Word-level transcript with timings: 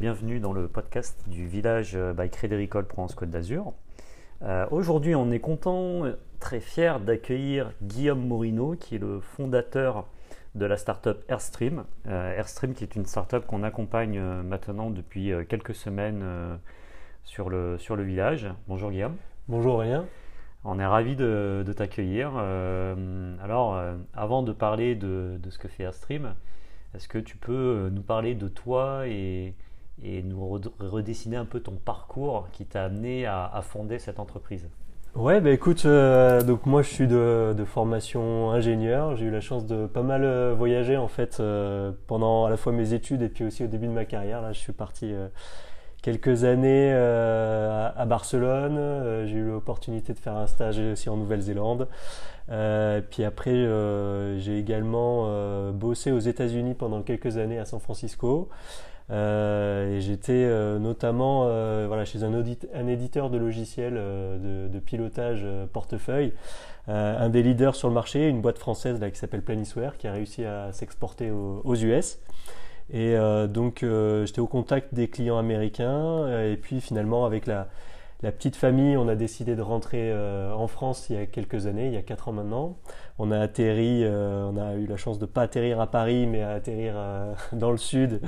bienvenue 0.00 0.40
dans 0.40 0.54
le 0.54 0.66
podcast 0.66 1.22
du 1.28 1.46
village 1.46 1.94
by 1.94 2.30
Crédit 2.30 2.54
Agricole 2.54 2.86
Provence 2.86 3.14
Côte 3.14 3.28
d'Azur. 3.28 3.74
Euh, 4.40 4.66
aujourd'hui, 4.70 5.14
on 5.14 5.30
est 5.30 5.40
content, 5.40 6.04
très 6.38 6.60
fier 6.60 7.00
d'accueillir 7.00 7.70
Guillaume 7.82 8.26
Morino, 8.26 8.76
qui 8.76 8.94
est 8.94 8.98
le 8.98 9.20
fondateur 9.20 10.06
de 10.54 10.64
la 10.64 10.78
startup 10.78 11.22
Airstream. 11.28 11.84
Euh, 12.06 12.34
Airstream, 12.34 12.72
qui 12.72 12.82
est 12.82 12.96
une 12.96 13.04
startup 13.04 13.46
qu'on 13.46 13.62
accompagne 13.62 14.16
euh, 14.16 14.42
maintenant 14.42 14.88
depuis 14.88 15.32
quelques 15.50 15.74
semaines 15.74 16.24
sur, 17.24 17.50
le, 17.50 17.76
sur 17.76 17.94
le 17.94 18.02
village. 18.02 18.48
Bonjour 18.68 18.90
Guillaume. 18.90 19.16
Bonjour 19.48 19.80
Rien. 19.80 20.06
On 20.64 20.78
est 20.78 20.86
ravi 20.86 21.14
de, 21.14 21.62
t'accueillir. 21.76 22.38
alors, 22.38 23.78
avant 24.14 24.42
de 24.42 24.52
parler 24.54 24.94
de, 24.94 25.38
de, 25.38 25.50
ce 25.50 25.58
que 25.58 25.68
fait 25.68 25.82
Airstream, 25.82 26.34
est-ce 26.94 27.08
que 27.08 27.18
tu 27.18 27.36
peux 27.36 27.52
euh, 27.52 27.90
nous 27.90 28.02
parler 28.02 28.34
de 28.34 28.48
toi 28.48 29.06
et, 29.06 29.54
nous 30.24 30.60
redessiner 30.78 31.36
un 31.36 31.44
peu 31.44 31.60
ton 31.60 31.72
parcours 31.72 32.48
qui 32.52 32.64
t'a 32.64 32.84
amené 32.84 33.26
à, 33.26 33.60
fonder 33.62 33.98
cette 33.98 34.18
entreprise 34.18 34.68
Ouais, 35.16 35.40
bah 35.40 35.50
écoute, 35.50 35.86
euh, 35.86 36.40
donc 36.40 36.66
moi 36.66 36.82
je 36.82 36.88
suis 36.88 37.08
de, 37.08 37.64
formation 37.66 38.52
ingénieur. 38.52 39.16
J'ai 39.16 39.26
eu 39.26 39.30
la 39.30 39.40
chance 39.40 39.66
de 39.66 39.86
pas 39.86 40.02
mal 40.02 40.22
euh, 40.22 40.54
voyager 40.56 40.96
en 40.96 41.08
fait 41.08 41.42
pendant 42.06 42.44
à 42.44 42.50
la 42.50 42.56
fois 42.56 42.72
mes 42.72 42.94
études 42.94 43.22
et 43.22 43.28
puis 43.28 43.44
aussi 43.44 43.64
au 43.64 43.66
début 43.66 43.88
de 43.88 43.92
ma 43.92 44.04
carrière. 44.04 44.40
Là, 44.40 44.52
je 44.52 44.58
suis 44.58 44.72
parti 44.72 45.12
quelques 46.02 46.44
années 46.44 46.90
euh, 46.92 47.90
à, 47.94 48.06
Barcelone. 48.06 48.76
Euh, 48.78 49.26
j'ai 49.26 49.36
eu 49.36 49.44
l'opportunité 49.44 50.12
de 50.12 50.18
faire 50.18 50.36
un 50.36 50.46
stage 50.46 50.78
aussi 50.78 51.08
en 51.08 51.16
Nouvelle-Zélande. 51.16 51.88
Euh, 52.50 53.00
puis 53.08 53.24
après, 53.24 53.66
j'ai 54.38 54.58
également 54.58 55.70
bossé 55.72 56.10
aux 56.12 56.18
États-Unis 56.18 56.74
pendant 56.74 57.02
quelques 57.02 57.36
années 57.36 57.58
à 57.58 57.64
San 57.64 57.80
Francisco. 57.80 58.48
Et 59.10 60.00
j'étais 60.00 60.48
notamment 60.78 61.44
voilà, 61.86 62.04
chez 62.04 62.22
un, 62.22 62.86
éditeur 62.88 63.30
de 63.30 63.38
logiciels 63.38 63.94
de, 63.94 64.78
pilotage 64.78 65.44
portefeuille, 65.72 66.32
un 66.86 67.28
des 67.28 67.42
leaders 67.42 67.74
sur 67.74 67.88
le 67.88 67.94
marché, 67.94 68.28
une 68.28 68.40
boîte 68.40 68.58
française 68.58 69.00
là, 69.00 69.10
qui 69.10 69.18
s'appelle 69.18 69.42
Planisware, 69.42 69.96
qui 69.96 70.06
a 70.06 70.12
réussi 70.12 70.44
à 70.44 70.72
s'exporter 70.72 71.30
aux 71.30 71.76
US. 71.76 72.18
Et 72.92 73.14
euh, 73.16 73.46
donc 73.46 73.82
euh, 73.82 74.26
j'étais 74.26 74.40
au 74.40 74.48
contact 74.48 74.94
des 74.94 75.08
clients 75.08 75.38
américains 75.38 76.26
et 76.42 76.56
puis 76.56 76.80
finalement 76.80 77.24
avec 77.24 77.46
la, 77.46 77.68
la 78.22 78.32
petite 78.32 78.56
famille, 78.56 78.96
on 78.96 79.08
a 79.08 79.14
décidé 79.14 79.56
de 79.56 79.62
rentrer 79.62 80.10
euh, 80.12 80.52
en 80.52 80.66
France 80.66 81.06
il 81.08 81.16
y 81.16 81.18
a 81.18 81.26
quelques 81.26 81.66
années, 81.66 81.86
il 81.86 81.94
y 81.94 81.96
a 81.96 82.02
4 82.02 82.28
ans 82.28 82.32
maintenant. 82.32 82.76
On 83.18 83.30
a 83.30 83.38
atterri, 83.38 84.04
on 84.06 84.56
a 84.56 84.74
eu 84.76 84.86
la 84.86 84.96
chance 84.96 85.18
de 85.18 85.24
ne 85.24 85.30
pas 85.30 85.42
atterrir 85.42 85.80
à 85.80 85.86
Paris, 85.86 86.26
mais 86.26 86.42
à 86.42 86.52
atterrir 86.52 86.94
dans 87.52 87.70
le 87.70 87.76
sud, 87.76 88.20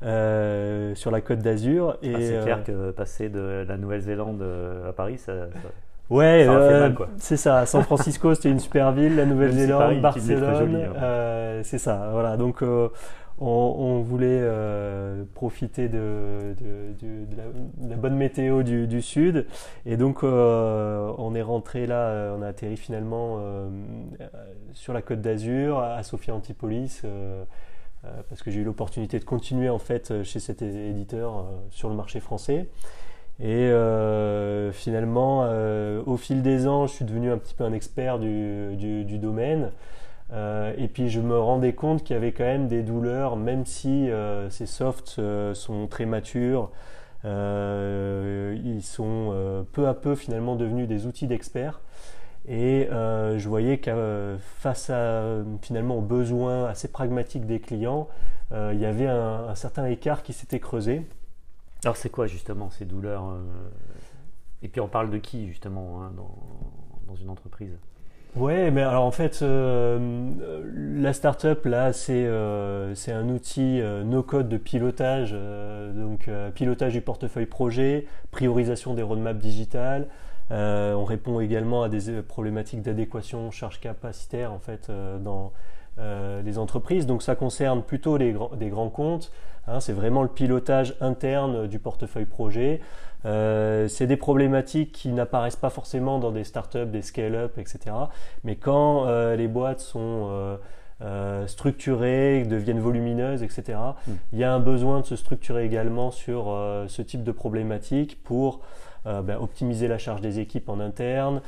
sur 0.00 1.10
la 1.10 1.20
côte 1.20 1.40
d'Azur. 1.40 1.98
Ah, 2.02 2.06
c'est 2.18 2.40
clair 2.42 2.64
que 2.64 2.90
passer 2.90 3.28
de 3.28 3.64
la 3.68 3.76
Nouvelle-Zélande 3.76 4.42
à 4.88 4.92
Paris, 4.92 5.18
ça, 5.18 5.32
Ouais, 6.08 6.46
c'est 7.18 7.36
ça. 7.36 7.66
San 7.66 7.82
Francisco, 7.82 8.34
c'était 8.34 8.50
une 8.50 8.58
super 8.58 8.92
ville. 8.92 9.14
La 9.16 9.26
Nouvelle-Zélande, 9.26 10.00
Barcelone, 10.00 10.88
hein. 10.96 11.60
c'est 11.62 11.78
ça. 11.78 12.08
Voilà. 12.12 12.36
Donc, 12.36 12.62
on, 13.40 14.00
voulait 14.02 14.40
euh, 14.42 15.24
profiter 15.34 15.88
de, 15.88 16.54
la, 17.88 17.96
bonne 17.96 18.16
météo 18.16 18.62
du, 18.62 19.02
sud 19.02 19.46
et 19.86 19.96
donc 19.96 20.22
euh, 20.22 21.12
on 21.18 21.34
est 21.34 21.42
rentré 21.42 21.86
là, 21.86 22.08
euh, 22.08 22.36
on 22.38 22.42
a 22.42 22.48
atterri 22.48 22.76
finalement 22.76 23.38
sur 24.72 24.92
la 24.92 25.02
côte 25.02 25.20
d'Azur 25.20 25.78
à 25.78 26.02
Sophia 26.02 26.34
Antipolis 26.34 27.02
parce 28.28 28.42
que 28.42 28.50
j'ai 28.50 28.60
eu 28.60 28.64
l'opportunité 28.64 29.18
de 29.18 29.24
continuer 29.24 29.68
en 29.68 29.78
fait 29.78 30.22
chez 30.22 30.40
cet 30.40 30.62
éditeur 30.62 31.46
sur 31.70 31.88
le 31.88 31.94
marché 31.94 32.20
français. 32.20 32.68
Et 33.42 33.72
finalement, 34.72 35.48
au 36.06 36.16
fil 36.16 36.42
des 36.42 36.66
ans, 36.66 36.86
je 36.86 36.92
suis 36.92 37.04
devenu 37.04 37.30
un 37.30 37.38
petit 37.38 37.54
peu 37.54 37.64
un 37.64 37.72
expert 37.72 38.18
du 38.18 39.18
domaine. 39.18 39.70
Euh, 40.32 40.72
et 40.78 40.88
puis 40.88 41.08
je 41.10 41.20
me 41.20 41.38
rendais 41.38 41.72
compte 41.72 42.04
qu'il 42.04 42.14
y 42.14 42.16
avait 42.16 42.32
quand 42.32 42.44
même 42.44 42.68
des 42.68 42.82
douleurs, 42.82 43.36
même 43.36 43.66
si 43.66 44.10
euh, 44.10 44.48
ces 44.50 44.66
softs 44.66 45.16
euh, 45.18 45.54
sont 45.54 45.86
très 45.88 46.06
matures, 46.06 46.70
ils 47.24 48.82
sont 48.82 49.66
peu 49.72 49.88
à 49.88 49.94
peu 49.94 50.14
finalement 50.14 50.56
devenus 50.56 50.88
des 50.88 51.06
outils 51.06 51.26
d'experts. 51.26 51.80
Et 52.48 52.88
je 52.90 53.48
voyais 53.48 53.78
que 53.78 54.38
face 54.40 54.88
à 54.88 55.42
finalement 55.60 55.98
aux 55.98 56.02
besoins 56.02 56.64
assez 56.64 56.88
pragmatiques 56.88 57.44
des 57.46 57.60
clients, 57.60 58.08
il 58.52 58.78
y 58.78 58.86
avait 58.86 59.06
un, 59.06 59.54
certain 59.54 59.84
écart 59.84 60.22
qui 60.22 60.32
s'était 60.32 60.60
creusé. 60.60 61.06
Alors 61.84 61.98
c'est 61.98 62.08
quoi 62.08 62.26
justement 62.26 62.70
ces 62.70 62.86
douleurs 62.86 63.36
Et 64.62 64.68
puis 64.68 64.80
on 64.80 64.88
parle 64.88 65.10
de 65.10 65.18
qui 65.18 65.46
justement 65.46 66.02
hein, 66.02 66.12
dans 67.06 67.16
une 67.16 67.28
entreprise? 67.28 67.76
Ouais, 68.36 68.70
mais 68.70 68.82
alors 68.82 69.04
en 69.04 69.10
fait, 69.10 69.40
euh, 69.42 69.98
la 70.72 71.12
startup 71.12 71.64
là, 71.64 71.92
c'est 71.92 72.12
euh, 72.26 72.94
c'est 72.94 73.10
un 73.10 73.28
outil 73.28 73.80
euh, 73.80 74.04
no 74.04 74.22
code 74.22 74.48
de 74.48 74.56
pilotage, 74.56 75.32
donc 75.32 76.30
pilotage 76.54 76.92
du 76.92 77.00
portefeuille 77.00 77.46
projet, 77.46 78.06
priorisation 78.30 78.94
des 78.94 79.02
roadmaps 79.02 79.40
digitales. 79.40 80.06
on 80.50 81.04
répond 81.04 81.40
également 81.40 81.82
à 81.82 81.88
des 81.88 82.22
problématiques 82.22 82.82
d'adéquation 82.82 83.50
charge 83.50 83.80
capacitaire 83.80 84.52
en 84.52 84.60
fait 84.60 84.90
dans 85.24 85.52
les 85.98 86.58
entreprises. 86.58 87.06
Donc 87.06 87.22
ça 87.22 87.34
concerne 87.34 87.82
plutôt 87.82 88.16
les 88.16 88.34
des 88.56 88.68
grands 88.68 88.88
comptes. 88.88 89.30
Hein, 89.66 89.80
c'est 89.80 89.92
vraiment 89.92 90.22
le 90.22 90.28
pilotage 90.28 90.94
interne 91.00 91.66
du 91.66 91.78
portefeuille 91.78 92.24
projet. 92.24 92.80
Euh, 93.26 93.88
c'est 93.88 94.06
des 94.06 94.16
problématiques 94.16 94.92
qui 94.92 95.10
n'apparaissent 95.10 95.56
pas 95.56 95.70
forcément 95.70 96.18
dans 96.18 96.30
des 96.30 96.44
startups, 96.44 96.86
des 96.86 97.02
scale-up, 97.02 97.58
etc. 97.58 97.94
Mais 98.44 98.56
quand 98.56 99.06
euh, 99.06 99.36
les 99.36 99.48
boîtes 99.48 99.80
sont 99.80 100.58
euh, 101.02 101.46
structurées, 101.46 102.44
deviennent 102.44 102.80
volumineuses, 102.80 103.42
etc., 103.42 103.78
mm. 104.06 104.12
il 104.32 104.38
y 104.38 104.44
a 104.44 104.52
un 104.52 104.60
besoin 104.60 105.00
de 105.00 105.06
se 105.06 105.16
structurer 105.16 105.64
également 105.64 106.10
sur 106.10 106.56
ce 106.88 107.02
type 107.02 107.24
de 107.24 107.32
problématiques 107.32 108.22
pour 108.22 108.60
ben, 109.04 109.38
optimiser 109.40 109.88
la 109.88 109.96
charge 109.96 110.20
des 110.20 110.40
équipes 110.40 110.68
en 110.68 110.78
interne, 110.78 111.40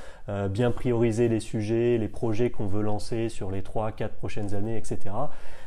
bien 0.50 0.70
prioriser 0.70 1.28
les 1.28 1.40
sujets, 1.40 1.98
les 1.98 2.08
projets 2.08 2.50
qu'on 2.50 2.66
veut 2.66 2.82
lancer 2.82 3.28
sur 3.28 3.50
les 3.50 3.60
3-4 3.60 4.08
prochaines 4.08 4.54
années, 4.54 4.76
etc. 4.76 5.10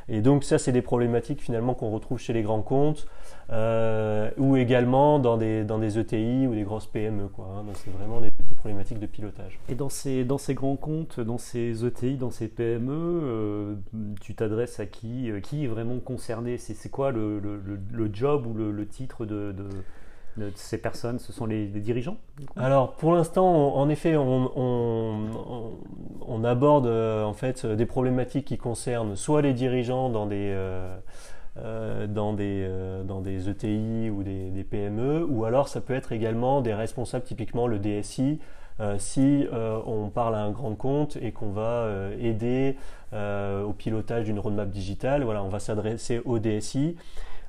Et 0.07 0.21
donc 0.21 0.43
ça, 0.43 0.57
c'est 0.57 0.71
des 0.71 0.81
problématiques 0.81 1.41
finalement 1.41 1.73
qu'on 1.73 1.89
retrouve 1.89 2.19
chez 2.19 2.33
les 2.33 2.43
grands 2.43 2.61
comptes 2.61 3.07
euh, 3.51 4.29
ou 4.37 4.55
également 4.55 5.19
dans 5.19 5.37
des, 5.37 5.63
dans 5.63 5.79
des 5.79 5.97
ETI 5.97 6.47
ou 6.47 6.53
des 6.53 6.63
grosses 6.63 6.85
PME. 6.85 7.27
Quoi, 7.27 7.45
hein. 7.45 7.63
c'est 7.73 7.91
vraiment 7.91 8.21
des, 8.21 8.29
problématiques 8.65 8.99
de 8.99 9.05
pilotage. 9.05 9.59
Et 9.69 9.75
dans 9.75 9.89
ces, 9.89 10.23
dans 10.23 10.39
ces 10.39 10.55
grands 10.55 10.75
comptes, 10.75 11.19
dans 11.19 11.37
ces 11.37 11.85
ETI, 11.85 12.17
dans 12.17 12.31
ces 12.31 12.47
PME, 12.47 12.91
euh, 12.91 13.75
tu 14.21 14.33
t'adresses 14.33 14.79
à 14.79 14.87
qui 14.87 15.29
euh, 15.29 15.39
Qui 15.39 15.65
est 15.65 15.67
vraiment 15.67 15.99
concerné? 15.99 16.57
C'est, 16.57 16.89
quoi 16.89 17.11
le, 17.11 17.39
le, 17.39 17.61
le, 17.91 18.09
job 18.11 18.47
ou 18.47 18.55
le, 18.55 18.87
titre 18.87 19.27
de, 19.27 19.53
de 20.37 20.51
ces 20.55 20.79
personnes? 20.79 21.19
Ce 21.19 21.31
sont 21.31 21.45
les, 21.45 21.67
dirigeants 21.67 22.17
Alors 22.55 22.93
pour 22.93 23.13
l'instant, 23.13 23.75
en 23.75 23.87
effet, 23.87 24.15
on, 24.15 24.51
on, 24.55 25.71
on, 26.27 26.43
aborde 26.43 26.87
euh, 26.87 27.23
en 27.23 27.33
fait 27.33 27.67
des 27.67 27.85
problématiques 27.85 28.45
qui 28.45 28.57
concernent 28.57 29.15
soit 29.15 29.43
les 29.43 29.53
dirigeants 29.53 30.09
dans 30.09 30.25
des 30.25 30.51
euh, 30.55 30.97
euh, 31.57 32.07
dans, 32.07 32.33
des, 32.33 32.69
dans 33.05 33.21
des 33.21 33.49
ETI 33.49 34.09
ou 34.09 34.23
des, 34.23 34.49
des, 34.49 34.63
PME, 34.63 35.25
ou 35.29 35.45
alors 35.45 35.67
ça 35.67 35.81
peut 35.81 35.93
être 35.93 36.11
également 36.11 36.61
des 36.61 36.73
responsables, 36.73 37.25
typiquement 37.25 37.67
le 37.67 37.79
DSI, 37.79 38.39
si 38.97 39.47
on 39.51 40.09
parle 40.09 40.35
à 40.35 40.41
un 40.41 40.51
grand 40.51 40.75
compte 40.75 41.17
et 41.21 41.31
qu'on 41.31 41.51
va 41.51 41.89
aider 42.19 42.75
au 43.13 43.71
pilotage 43.71 44.25
d'une 44.25 44.37
roadmap 44.37 44.69
digitale, 44.69 45.23
voilà, 45.23 45.41
on 45.43 45.47
va 45.47 45.59
s'adresser 45.59 46.21
au 46.25 46.39
DSI. 46.39 46.97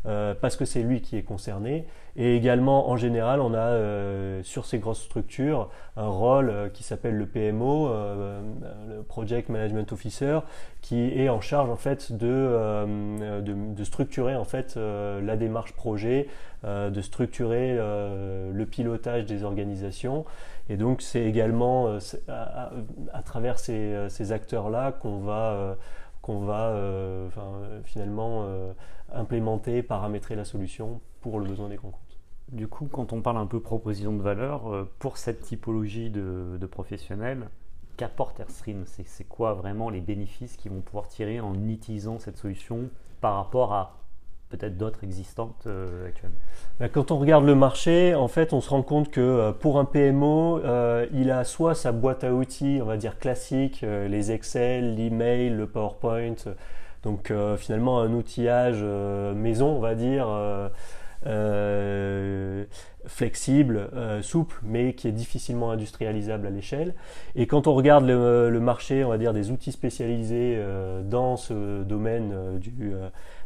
Euh, 0.06 0.35
parce 0.41 0.55
que 0.55 0.64
c'est 0.64 0.82
lui 0.82 1.00
qui 1.00 1.17
est 1.17 1.23
concerné. 1.23 1.85
Et 2.17 2.37
également, 2.37 2.88
en 2.88 2.97
général, 2.97 3.41
on 3.41 3.55
a 3.55 3.58
euh, 3.58 4.41
sur 4.44 4.64
ces 4.64 4.79
grosses 4.79 5.03
structures 5.03 5.69
un 5.97 6.06
rôle 6.06 6.49
euh, 6.49 6.69
qui 6.69 6.85
s'appelle 6.85 7.17
le 7.17 7.26
PMO, 7.26 7.88
le 7.88 9.03
Project 9.03 9.49
Management 9.49 9.91
Officer, 9.93 10.41
qui 10.81 11.08
est 11.20 11.29
en 11.29 11.41
charge 11.41 11.70
en 11.70 11.76
fait 11.76 12.12
de, 12.12 13.41
de, 13.41 13.85
structurer 13.85 14.37
en 14.37 14.44
fait 14.44 14.76
la 14.76 15.37
démarche 15.37 15.73
projet, 15.73 16.29
de 16.64 17.00
structurer 17.00 17.76
le 17.76 18.64
pilotage 18.64 19.26
des 19.26 19.43
organisations. 19.43 20.25
Et 20.69 20.76
donc, 20.76 21.02
c'est 21.02 21.25
également 21.25 21.99
à, 22.29 22.70
à, 23.12 23.23
travers 23.23 23.59
ces, 23.59 24.06
ces 24.09 24.32
acteurs-là 24.32 24.93
qu'on 24.93 25.19
va 25.19 25.76
qu'on 26.26 26.40
va 26.40 26.70
euh, 26.70 27.28
finalement 27.84 28.43
euh, 28.46 28.73
implémenter, 29.12 29.84
paramétrer 29.84 30.34
la 30.34 30.44
solution 30.44 31.00
pour 31.20 31.38
le 31.38 31.46
besoin 31.46 31.69
des 31.69 31.76
comptes. 31.76 31.94
Du 32.50 32.67
coup, 32.67 32.88
quand 32.90 33.12
on 33.12 33.23
parle 33.23 33.37
un 33.37 33.46
peu 33.46 33.61
proposition 33.61 34.12
de 34.12 34.23
valeur, 34.23 34.67
euh, 34.67 34.90
pour 34.99 35.19
cette 35.19 35.43
typologie 35.43 36.11
de, 36.11 36.67
professionnels, 36.69 37.49
qu'apporte 37.96 38.40
Airstream 38.40 38.87
C'est 38.87 39.28
quoi 39.28 39.55
vraiment 39.55 39.88
les 39.88 40.00
bénéfices 40.00 40.56
qu'ils 40.56 40.73
vont 40.73 40.81
pouvoir 40.81 41.06
tirer 41.06 41.38
en 41.38 41.55
utilisant 41.69 42.19
cette 42.19 42.38
solution 42.38 42.90
par 43.20 43.37
rapport 43.37 43.73
à 43.73 43.94
peut-être 44.48 44.76
d'autres 44.76 45.02
existantes 45.02 45.66
actuellement. 46.06 46.37
Ben, 46.81 46.88
Quand 46.88 47.10
on 47.10 47.19
regarde 47.19 47.44
le 47.44 47.54
marché, 47.54 48.14
en 48.14 48.28
fait, 48.28 48.52
on 48.52 48.60
se 48.60 48.70
rend 48.70 48.82
compte 48.82 49.10
que 49.10 49.50
pour 49.52 49.78
un 49.78 49.84
PMO, 49.84 50.60
il 51.12 51.31
a 51.31 51.44
soit 51.44 51.75
sa 51.75 51.93
boîte 51.93 52.25
à 52.25 52.32
outils, 52.32 52.78
on 52.82 52.87
va 52.87 52.96
dire 52.96 53.19
classique, 53.19 53.82
les 53.82 54.32
Excel, 54.32 54.94
l'email, 54.94 55.50
le 55.50 55.66
PowerPoint, 55.66 56.34
donc 57.02 57.32
finalement 57.56 58.00
un 58.00 58.12
outillage 58.12 58.82
maison, 59.34 59.76
on 59.76 59.81
va 59.81 59.94
dire 59.94 60.28
euh, 61.24 62.64
flexible, 63.06 63.88
euh, 63.94 64.20
souple, 64.20 64.58
mais 64.64 64.94
qui 64.94 65.06
est 65.06 65.12
difficilement 65.12 65.70
industrialisable 65.70 66.46
à 66.46 66.50
l'échelle. 66.50 66.94
Et 67.36 67.46
quand 67.46 67.68
on 67.68 67.74
regarde 67.74 68.04
le, 68.04 68.60
marché, 68.60 69.04
on 69.04 69.10
va 69.10 69.18
dire 69.18 69.32
des 69.32 69.50
outils 69.52 69.70
spécialisés 69.70 70.54
euh, 70.56 71.02
dans 71.02 71.36
ce 71.36 71.84
domaine 71.84 72.58
du, 72.58 72.72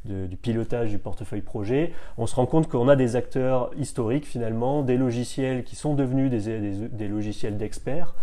du, 0.06 0.36
pilotage 0.36 0.90
du 0.90 0.98
portefeuille 0.98 1.42
projet, 1.42 1.92
on 2.16 2.26
se 2.26 2.34
rend 2.34 2.46
compte 2.46 2.68
qu'on 2.68 2.88
a 2.88 2.96
des 2.96 3.16
acteurs 3.16 3.70
historiques 3.76 4.26
finalement, 4.26 4.82
des 4.82 4.96
logiciels 4.96 5.62
qui 5.62 5.76
sont 5.76 5.94
devenus 5.94 6.30
des, 6.30 6.88
des 6.88 7.08
logiciels 7.08 7.58
d'experts, 7.58 8.14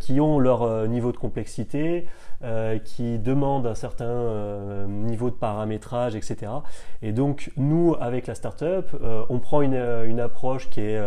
qui 0.00 0.20
ont 0.20 0.38
leur 0.38 0.88
niveau 0.88 1.12
de 1.12 1.18
complexité, 1.18 2.06
euh, 2.44 2.78
qui 2.78 3.18
demandent 3.18 3.66
un 3.66 3.74
certain 3.74 4.04
euh, 4.04 4.86
niveau 4.86 5.30
de 5.30 5.34
paramétrage, 5.34 6.14
etc. 6.14 6.52
Et 7.00 7.12
donc 7.12 7.50
nous, 7.56 7.96
avec 7.98 8.26
la 8.26 8.34
startup, 8.34 8.90
euh, 9.02 9.24
on 9.30 9.38
prend 9.38 9.62
une, 9.62 9.74
une, 9.74 10.20
approche 10.20 10.68
qui 10.68 10.80
est 10.80 11.00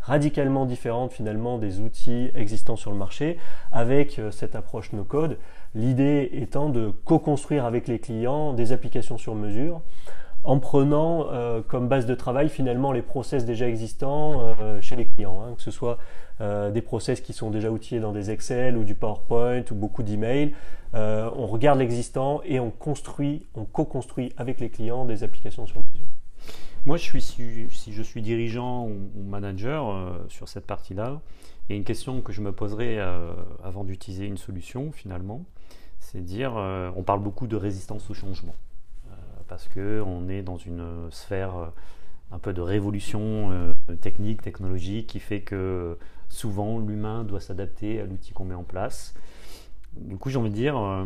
radicalement 0.00 0.66
différente 0.66 1.12
finalement 1.12 1.58
des 1.58 1.80
outils 1.80 2.30
existants 2.34 2.76
sur 2.76 2.92
le 2.92 2.96
marché 2.96 3.38
avec 3.72 4.20
cette 4.30 4.54
approche 4.54 4.92
no-code. 4.92 5.38
L'idée 5.74 6.30
étant 6.32 6.68
de 6.68 6.90
co-construire 7.04 7.64
avec 7.64 7.88
les 7.88 7.98
clients 7.98 8.52
des 8.52 8.72
applications 8.72 9.18
sur 9.18 9.34
mesure 9.34 9.82
en 10.42 10.58
prenant 10.58 11.26
comme 11.68 11.88
base 11.88 12.06
de 12.06 12.14
travail 12.14 12.48
finalement 12.48 12.92
les 12.92 13.02
process 13.02 13.44
déjà 13.44 13.68
existants 13.68 14.54
chez 14.80 14.96
les 14.96 15.04
clients, 15.04 15.42
hein, 15.42 15.54
que 15.54 15.62
ce 15.62 15.70
soit 15.70 15.98
euh, 16.40 16.70
des 16.70 16.80
process 16.80 17.20
qui 17.20 17.34
sont 17.34 17.50
déjà 17.50 17.70
outillés 17.70 18.00
dans 18.00 18.12
des 18.12 18.30
Excel 18.30 18.78
ou 18.78 18.84
du 18.84 18.94
PowerPoint 18.94 19.62
ou 19.70 19.74
beaucoup 19.74 20.02
d'emails. 20.02 20.54
Euh, 20.94 21.30
on 21.36 21.46
regarde 21.46 21.78
l'existant 21.78 22.40
et 22.44 22.58
on 22.60 22.70
construit, 22.70 23.46
on 23.54 23.66
co-construit 23.66 24.32
avec 24.38 24.58
les 24.58 24.70
clients 24.70 25.04
des 25.04 25.22
applications 25.22 25.66
sur 25.66 25.82
mesure. 25.92 26.06
Moi, 26.86 26.96
je 26.96 27.02
suis, 27.02 27.20
si 27.20 27.92
je 27.92 28.02
suis 28.02 28.22
dirigeant 28.22 28.86
ou 28.86 29.22
manager 29.22 29.90
euh, 29.90 30.24
sur 30.28 30.48
cette 30.48 30.66
partie-là, 30.66 31.20
il 31.68 31.72
y 31.72 31.74
a 31.74 31.76
une 31.76 31.84
question 31.84 32.22
que 32.22 32.32
je 32.32 32.40
me 32.40 32.52
poserai 32.52 32.98
avant 33.62 33.84
d'utiliser 33.84 34.24
une 34.24 34.38
solution 34.38 34.90
finalement, 34.90 35.44
c'est 36.00 36.20
dire, 36.20 36.54
on 36.96 37.04
parle 37.04 37.20
beaucoup 37.20 37.46
de 37.46 37.54
résistance 37.54 38.10
au 38.10 38.14
changement, 38.14 38.56
parce 39.50 39.68
qu'on 39.68 40.28
est 40.28 40.42
dans 40.42 40.56
une 40.56 41.10
sphère 41.10 41.72
un 42.32 42.38
peu 42.38 42.54
de 42.54 42.60
révolution 42.62 43.74
technique, 44.00 44.40
technologique, 44.40 45.08
qui 45.08 45.20
fait 45.20 45.42
que 45.42 45.98
souvent 46.28 46.78
l'humain 46.78 47.24
doit 47.24 47.40
s'adapter 47.40 48.00
à 48.00 48.06
l'outil 48.06 48.32
qu'on 48.32 48.44
met 48.46 48.54
en 48.54 48.62
place. 48.62 49.14
Du 49.96 50.16
coup, 50.16 50.30
j'ai 50.30 50.38
envie 50.38 50.50
de 50.50 50.54
dire, 50.54 50.78
euh, 50.78 51.04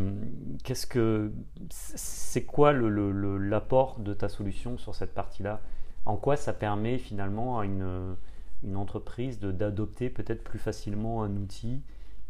qu'est-ce 0.62 0.87
que 0.87 1.32
c'est 1.70 2.44
quoi 2.44 2.73
l'apport 2.75 3.99
de 3.99 4.12
ta 4.12 4.29
solution 4.29 4.76
sur 4.76 4.94
cette 4.94 5.14
partie-là? 5.14 5.62
En 6.05 6.17
quoi 6.17 6.37
ça 6.37 6.52
permet 6.52 6.99
finalement 6.99 7.58
à 7.58 7.64
une, 7.64 8.14
une 8.62 8.76
entreprise 8.76 9.40
d'adopter 9.40 10.11
peut-être 10.11 10.44
plus 10.44 10.58
facilement 10.58 11.23
un 11.23 11.35
outil 11.37 11.81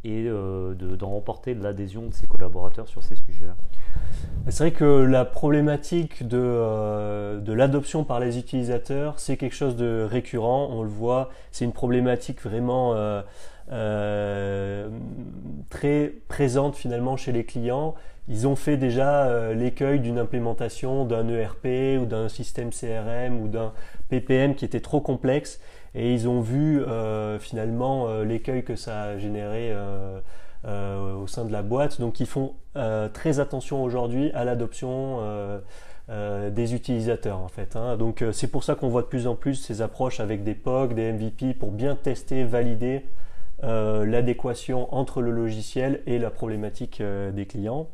et 0.05 0.27
euh, 0.27 0.75
d'en 0.75 1.11
remporter 1.11 1.55
l'adhésion 1.55 2.03
de 2.03 2.15
ses 2.15 2.27
collaborateurs 2.27 2.89
sur 2.89 3.03
ces 3.03 3.17
sujets-là. 3.17 3.56
C'est 4.49 4.65
vrai 4.65 4.73
que 4.73 4.85
la 4.85 5.25
problématique 5.25 6.27
de, 6.27 6.39
euh, 6.39 7.41
de 7.41 7.53
l'adoption 7.53 8.05
par 8.05 8.21
les 8.21 8.39
utilisateurs, 8.39 9.19
c'est 9.19 9.37
quelque 9.37 9.55
chose 9.55 9.77
de 9.77 10.06
récurrent, 10.09 10.69
on 10.71 10.83
le 10.83 10.89
voit, 10.89 11.31
c'est 11.53 11.65
une 11.65 11.73
problématique 11.73 12.43
vraiment 12.43 12.93
euh, 13.73 14.89
très 15.71 16.12
présente 16.29 16.77
finalement 16.77 17.17
chez 17.17 17.33
les 17.33 17.45
clients. 17.45 17.95
Ils 18.29 18.47
ont 18.47 18.56
fait 18.56 18.77
déjà 18.77 19.53
l'écueil 19.53 20.01
d'une 20.01 20.19
implémentation 20.19 21.05
d'un 21.05 21.29
ERP 21.29 22.01
ou 22.01 22.06
d'un 22.06 22.29
système 22.29 22.71
CRM 22.71 23.41
ou 23.43 23.49
d'un 23.49 23.73
PPM 24.09 24.55
qui 24.55 24.65
était 24.65 24.81
trop 24.81 25.01
complexe 25.01 25.61
et 25.94 26.12
ils 26.12 26.29
ont 26.29 26.41
vu 26.41 26.82
euh, 26.82 27.38
finalement 27.38 28.08
euh, 28.08 28.25
l'écueil 28.25 28.64
que 28.64 28.76
ça 28.76 29.02
a 29.02 29.19
généré 29.19 29.73
euh, 29.73 31.14
au 31.14 31.26
sein 31.26 31.44
de 31.44 31.52
la 31.52 31.62
boîte. 31.62 32.00
Donc 32.00 32.20
ils 32.20 32.26
font 32.26 32.55
très 33.12 33.38
attention 33.38 33.85
aujourd'hui 33.85 34.32
à 34.32 34.44
l'adoption 34.44 35.20
des 36.08 36.75
utilisateurs 36.75 37.38
en 37.38 37.49
fait. 37.49 37.76
Hein. 37.76 37.96
Donc 37.96 38.25
c'est 38.32 38.49
pour 38.49 38.64
ça 38.64 38.75
qu'on 38.75 38.88
voit 38.88 39.02
de 39.02 39.06
plus 39.06 39.26
en 39.26 39.37
plus 39.37 39.55
ces 39.55 39.82
approches 39.82 40.20
avec 40.20 40.43
des 40.43 40.55
POC, 40.55 40.94
des 40.94 41.12
MVP 41.12 41.55
pour 41.55 41.70
bien 41.70 41.94
tester, 41.94 42.44
valider 42.44 43.05
l'adéquation 43.62 44.93
entre 44.93 45.20
le 45.23 45.31
logiciel 45.31 46.00
et 46.06 46.19
la 46.19 46.31
problématique 46.31 47.00
des 47.02 47.46
clients. 47.46 47.87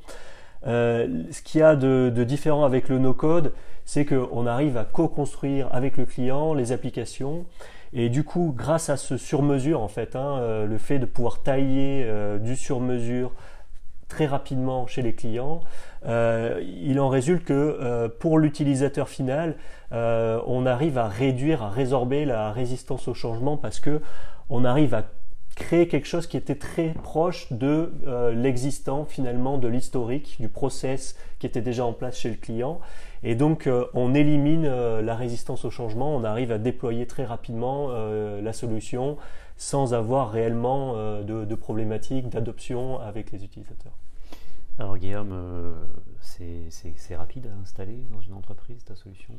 ce 0.65 1.43
qu'il 1.43 1.61
y 1.61 1.65
a 1.65 1.77
de, 1.77 2.11
de, 2.15 2.25
différent 2.25 2.65
avec 2.65 2.89
le 2.89 2.99
no-code, 2.99 3.53
c'est 3.85 4.07
qu'on 4.07 4.47
arrive 4.47 4.77
à 4.77 4.85
co-construire 4.85 5.69
avec 5.73 5.97
le 5.97 6.07
client 6.07 6.55
les 6.55 6.73
applications 6.73 7.45
et 7.93 8.09
du 8.09 8.23
coup, 8.23 8.55
grâce 8.57 8.89
à 8.89 8.97
ce 8.97 9.17
sur-mesure, 9.17 9.81
en 9.81 9.89
fait, 9.89 10.15
hein, 10.15 10.39
euh, 10.39 10.67
le 10.67 10.79
fait 10.79 10.99
de 10.99 11.07
pouvoir 11.07 11.43
tailler 11.43 12.05
euh, 12.07 12.39
du 12.39 12.55
sur-mesure 12.55 13.33
très 14.09 14.27
rapidement 14.27 14.87
chez 14.87 15.03
les 15.03 15.13
clients, 15.13 15.61
euh, 16.07 16.61
il 16.83 16.99
en 16.99 17.09
résulte 17.09 17.45
que 17.45 18.09
pour 18.19 18.39
l'utilisateur 18.39 19.09
final, 19.09 19.55
on 19.93 20.67
arrive 20.67 20.99
à 20.99 21.07
réduire, 21.07 21.63
à 21.63 21.71
résorber 21.71 22.25
la 22.25 22.51
résistance 22.51 23.07
au 23.07 23.15
changement 23.15 23.57
parce 23.57 23.79
que 23.79 24.01
on 24.49 24.65
arrive 24.65 24.95
à 24.95 25.05
créer 25.61 25.87
quelque 25.87 26.07
chose 26.07 26.27
qui 26.27 26.37
était 26.37 26.57
très 26.57 26.95
proche 27.05 27.53
de 27.53 27.93
l'existant 28.35 29.05
finalement, 29.05 29.59
de 29.59 29.69
l'historique, 29.69 30.37
du 30.41 30.49
process 30.49 31.17
qui 31.39 31.47
était 31.47 31.63
déjà 31.63 31.85
en 31.85 31.93
place 31.93 32.19
chez 32.19 32.31
le 32.31 32.37
client. 32.37 32.81
Et 33.23 33.35
donc, 33.35 33.67
euh, 33.67 33.87
on 33.93 34.15
élimine 34.15 34.65
euh, 34.65 35.03
la 35.03 35.15
résistance 35.15 35.65
au 35.65 35.71
changement, 35.71 36.15
on 36.15 36.25
arrive 36.25 36.53
à 36.53 36.59
déployer 36.59 37.07
très 37.07 37.25
rapidement 37.25 37.89
euh, 37.91 38.41
la 38.41 38.53
solution 38.53 39.19
sans 39.57 39.93
avoir 39.93 40.31
réellement 40.31 40.95
de, 41.23 41.55
problématiques 41.55 42.31
d'adoption 42.31 42.99
avec 42.99 43.31
les 43.31 43.45
utilisateurs. 43.45 43.93
Alors 44.79 44.97
Guillaume, 44.97 45.35
c'est 46.23 47.15
rapide 47.15 47.47
à 47.55 47.61
installer 47.61 47.99
dans 48.11 48.23
une 48.23 48.33
entreprise 48.33 48.83
ta 48.85 48.97
solution? 48.97 49.35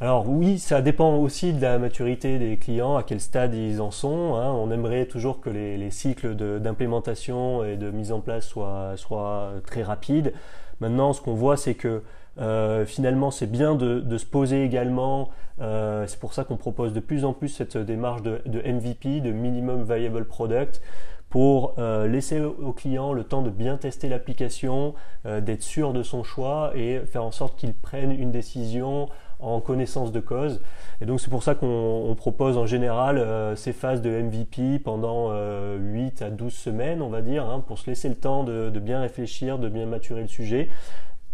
Alors 0.00 0.28
oui, 0.28 0.60
ça 0.60 0.80
dépend 0.80 1.16
aussi 1.16 1.52
de 1.52 1.60
la 1.60 1.76
maturité 1.78 2.38
des 2.38 2.56
clients, 2.56 2.96
à 2.96 3.02
quel 3.02 3.20
stade 3.20 3.54
ils 3.54 3.80
en 3.80 3.90
sont. 3.90 4.36
Hein. 4.36 4.52
On 4.52 4.70
aimerait 4.70 5.06
toujours 5.06 5.40
que 5.40 5.50
les, 5.50 5.90
cycles 5.90 6.36
d'implémentation 6.60 7.64
et 7.64 7.76
de 7.76 7.90
mise 7.90 8.12
en 8.12 8.20
place 8.20 8.46
soient, 8.46 8.92
soient 8.96 9.50
très 9.66 9.82
rapides. 9.82 10.32
Maintenant, 10.80 11.12
ce 11.12 11.20
qu'on 11.20 11.34
voit, 11.34 11.56
c'est 11.56 11.74
que 11.74 12.02
euh, 12.38 12.86
finalement, 12.86 13.32
c'est 13.32 13.50
bien 13.50 13.74
de, 13.74 14.16
se 14.16 14.26
poser 14.26 14.64
également. 14.64 15.30
Euh, 15.60 16.06
c'est 16.06 16.20
pour 16.20 16.32
ça 16.32 16.44
qu'on 16.44 16.56
propose 16.56 16.92
de 16.92 17.00
plus 17.00 17.24
en 17.24 17.32
plus 17.32 17.48
cette 17.48 17.76
démarche 17.76 18.22
de, 18.22 18.40
MVP, 18.46 19.20
de 19.20 19.32
Minimum 19.32 19.82
Viable 19.82 20.26
Product, 20.26 20.80
pour 21.28 21.74
euh, 21.78 22.06
laisser 22.06 22.40
au 22.40 22.72
client 22.72 23.12
le 23.12 23.24
temps 23.24 23.42
de 23.42 23.50
bien 23.50 23.76
tester 23.76 24.08
l'application, 24.08 24.94
d'être 25.24 25.62
sûr 25.62 25.92
de 25.92 26.04
son 26.04 26.22
choix 26.22 26.70
et 26.76 27.00
faire 27.00 27.24
en 27.24 27.32
sorte 27.32 27.58
qu'il 27.58 27.74
prenne 27.74 28.12
une 28.12 28.30
décision 28.30 29.08
en 29.40 29.60
connaissance 29.60 30.12
de 30.12 30.20
cause. 30.20 30.60
Et 31.00 31.06
donc 31.06 31.20
c'est 31.20 31.30
pour 31.30 31.42
ça 31.42 31.54
qu'on 31.54 32.14
propose 32.16 32.56
en 32.58 32.66
général 32.66 33.24
ces 33.56 33.72
phases 33.72 34.02
de 34.02 34.10
MVP 34.10 34.80
pendant 34.80 35.32
8 35.76 36.22
à 36.22 36.30
12 36.30 36.52
semaines, 36.52 37.02
on 37.02 37.08
va 37.08 37.22
dire, 37.22 37.48
hein, 37.48 37.62
pour 37.66 37.78
se 37.78 37.86
laisser 37.88 38.08
le 38.08 38.16
temps 38.16 38.42
de, 38.42 38.70
bien 38.80 39.00
réfléchir, 39.00 39.58
de 39.58 39.68
bien 39.68 39.86
maturer 39.86 40.22
le 40.22 40.28
sujet 40.28 40.68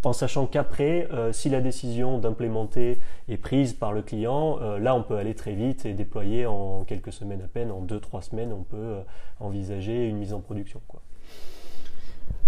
en 0.07 0.13
sachant 0.13 0.47
qu'après, 0.47 1.09
euh, 1.13 1.33
si 1.33 1.49
la 1.49 1.61
décision 1.61 2.19
d'implémenter 2.19 2.99
est 3.29 3.37
prise 3.37 3.73
par 3.73 3.93
le 3.93 4.03
client, 4.03 4.59
euh, 4.61 4.79
là 4.79 4.95
on 4.95 5.03
peut 5.03 5.17
aller 5.17 5.35
très 5.35 5.53
vite 5.53 5.87
et 5.87 5.95
déployer 5.95 6.47
en 6.47 6.85
quelques 6.85 7.13
semaines 7.13 7.43
à 7.43 7.49
peine, 7.49 7.71
en 7.71 7.83
2-3 7.83 8.23
semaines, 8.23 8.53
on 8.53 8.63
peut 8.63 8.77
euh, 8.77 9.03
envisager 9.41 10.09
une 10.09 10.17
mise 10.17 10.33
en 10.33 10.41
production. 10.41 10.81
Quoi. 10.89 11.01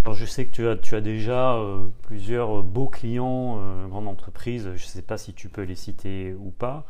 Alors 0.07 0.15
je 0.15 0.25
sais 0.25 0.47
que 0.47 0.53
tu 0.53 0.69
as, 0.69 0.77
tu 0.77 0.95
as 0.95 1.01
déjà 1.01 1.61
plusieurs 2.03 2.63
beaux 2.63 2.87
clients, 2.87 3.61
grandes 3.89 4.07
entreprises, 4.07 4.63
je 4.77 4.85
ne 4.85 4.89
sais 4.89 5.03
pas 5.03 5.19
si 5.19 5.35
tu 5.35 5.49
peux 5.49 5.63
les 5.63 5.75
citer 5.75 6.33
ou 6.33 6.53
pas, 6.53 6.87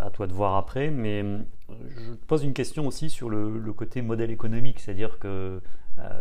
à 0.00 0.08
toi 0.10 0.26
de 0.26 0.32
voir 0.32 0.54
après, 0.54 0.88
mais 0.88 1.22
je 1.68 2.12
te 2.12 2.24
pose 2.26 2.42
une 2.42 2.54
question 2.54 2.86
aussi 2.86 3.10
sur 3.10 3.28
le, 3.28 3.60
côté 3.74 4.00
modèle 4.00 4.30
économique, 4.30 4.80
c'est-à-dire 4.80 5.18
que 5.18 5.60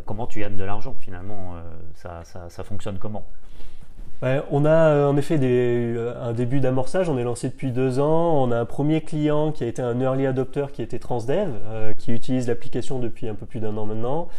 comment 0.06 0.28
tu 0.28 0.42
gagnes 0.42 0.58
de 0.58 0.64
l'argent 0.66 0.94
finalement, 0.94 1.56
ça, 1.96 2.24
ça 2.26 2.64
fonctionne 2.66 3.00
comment? 3.00 3.26
On 4.52 4.66
a 4.66 4.70
euh, 4.70 5.08
en 5.08 5.18
effet 5.18 5.38
euh, 5.42 6.14
un 6.22 6.34
début 6.34 6.60
d'amorçage, 6.60 7.10
on 7.10 7.18
est 7.18 7.24
lancé 7.24 7.50
depuis 7.50 7.72
deux 7.72 8.00
ans, 8.00 8.42
on 8.42 8.52
a 8.52 8.60
un 8.60 8.66
premier 8.66 9.02
client 9.02 9.52
qui 9.52 9.64
a 9.64 9.68
été 9.68 9.82
un 9.82 10.00
early 10.00 10.26
adopter 10.26 10.68
qui 10.72 10.82
était 10.82 11.00
Transdev, 11.00 11.50
euh, 11.66 11.94
qui 11.98 12.12
utilise 12.12 12.48
l'application 12.48 13.00
depuis 13.00 13.28
un 13.28 13.36
peu 13.36 13.46
plus 13.46 13.60
d'un 13.60 13.76
an 13.78 13.86
maintenant, 13.86 14.30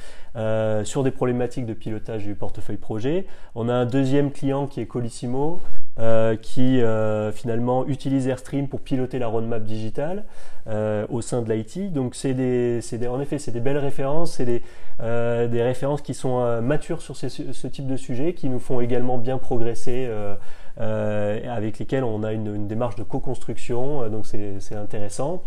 sur 0.84 1.02
des 1.02 1.10
problématiques 1.10 1.66
de 1.66 1.74
pilotage 1.74 2.24
du 2.24 2.34
portefeuille 2.34 2.76
projet. 2.76 3.26
On 3.54 3.68
a 3.68 3.74
un 3.74 3.86
deuxième 3.86 4.32
client 4.32 4.66
qui 4.66 4.80
est 4.80 4.86
Colissimo, 4.86 5.60
euh, 6.00 6.34
qui 6.34 6.82
euh, 6.82 7.30
finalement 7.30 7.86
utilise 7.86 8.26
Airstream 8.26 8.66
pour 8.66 8.80
piloter 8.80 9.20
la 9.20 9.28
roadmap 9.28 9.62
digitale 9.62 10.24
euh, 10.66 11.06
au 11.08 11.20
sein 11.20 11.40
de 11.40 11.52
l'IT. 11.52 11.92
Donc 11.92 12.16
c'est 12.16 12.34
des, 12.34 12.80
des, 12.80 13.06
en 13.06 13.20
effet 13.20 13.38
c'est 13.38 13.52
des 13.52 13.60
belles 13.60 13.78
références, 13.78 14.32
c'est 14.32 14.44
des, 14.44 14.62
des 14.98 15.62
références 15.62 16.02
qui 16.02 16.14
sont 16.14 16.60
matures 16.62 17.00
sur 17.00 17.16
ce 17.16 17.66
type 17.68 17.86
de 17.86 17.96
sujet, 17.96 18.34
qui 18.34 18.48
nous 18.48 18.58
font 18.58 18.80
également 18.80 19.18
bien 19.18 19.38
progresser, 19.38 20.08
avec 20.78 21.78
lesquels 21.78 22.02
on 22.02 22.24
a 22.24 22.32
une, 22.32 22.52
une 22.52 22.66
démarche 22.66 22.96
de 22.96 23.04
co-construction, 23.04 24.08
donc 24.08 24.26
c'est 24.26 24.74
intéressant. 24.74 25.44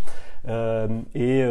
et 0.48 1.44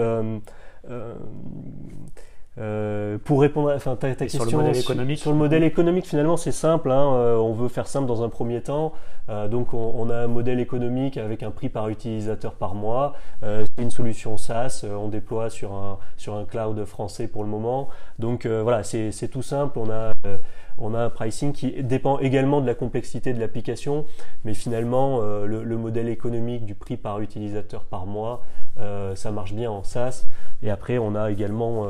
euh, 2.59 3.19
pour 3.23 3.43
répondre 3.43 3.69
à 3.69 3.79
ta, 3.79 3.97
ta 3.97 4.15
question 4.15 4.47
sur 4.47 4.59
le 4.59 4.65
modèle 4.65 4.81
économique, 4.81 5.19
sur 5.19 5.31
le 5.31 5.37
modèle 5.37 5.63
économique 5.63 6.07
finalement 6.07 6.39
c'est 6.39 6.53
simple. 6.53 6.91
Hein, 6.91 7.13
euh, 7.15 7.37
on 7.37 7.53
veut 7.53 7.69
faire 7.69 7.87
simple 7.87 8.07
dans 8.07 8.23
un 8.23 8.31
premier 8.31 8.63
temps. 8.63 8.95
Euh, 9.29 9.47
donc 9.47 9.75
on, 9.75 9.93
on, 9.95 10.09
a 10.09 10.17
un 10.17 10.27
modèle 10.27 10.59
économique 10.59 11.19
avec 11.19 11.43
un 11.43 11.51
prix 11.51 11.69
par 11.69 11.89
utilisateur 11.91 12.55
par 12.55 12.75
mois. 12.75 13.15
C'est 13.43 13.83
une 13.83 13.91
solution 13.91 14.39
SaaS. 14.39 14.87
On 14.91 15.09
déploie 15.09 15.51
sur 15.51 15.75
un 15.75 15.99
sur 16.17 16.35
un 16.35 16.45
cloud 16.45 16.83
français 16.87 17.29
pour 17.29 17.45
le 17.45 17.51
moment. 17.51 17.89
Donc 18.19 18.47
voilà, 18.47 18.83
c'est 18.83 19.29
tout 19.31 19.43
simple. 19.43 19.79
On 19.79 19.91
a 19.91 20.13
on 20.79 20.95
a 20.95 21.01
un 21.01 21.11
pricing 21.11 21.53
qui 21.53 21.83
dépend 21.83 22.19
également 22.19 22.61
de 22.61 22.67
la 22.67 22.75
complexité 22.75 23.33
de 23.33 23.41
l'application, 23.41 24.05
mais 24.45 24.53
finalement 24.53 25.21
le, 25.21 25.63
le, 25.65 25.77
modèle 25.77 26.09
économique 26.09 26.67
du 26.67 26.75
prix 26.75 26.99
par 26.99 27.21
utilisateur 27.21 27.85
par 27.85 28.07
mois, 28.07 28.43
ça 29.15 29.31
marche 29.31 29.53
bien 29.53 29.71
en 29.71 29.83
SaaS. 29.83 30.27
Et 30.63 30.71
après 30.71 30.99
on 30.99 31.15
a 31.15 31.31
également 31.31 31.87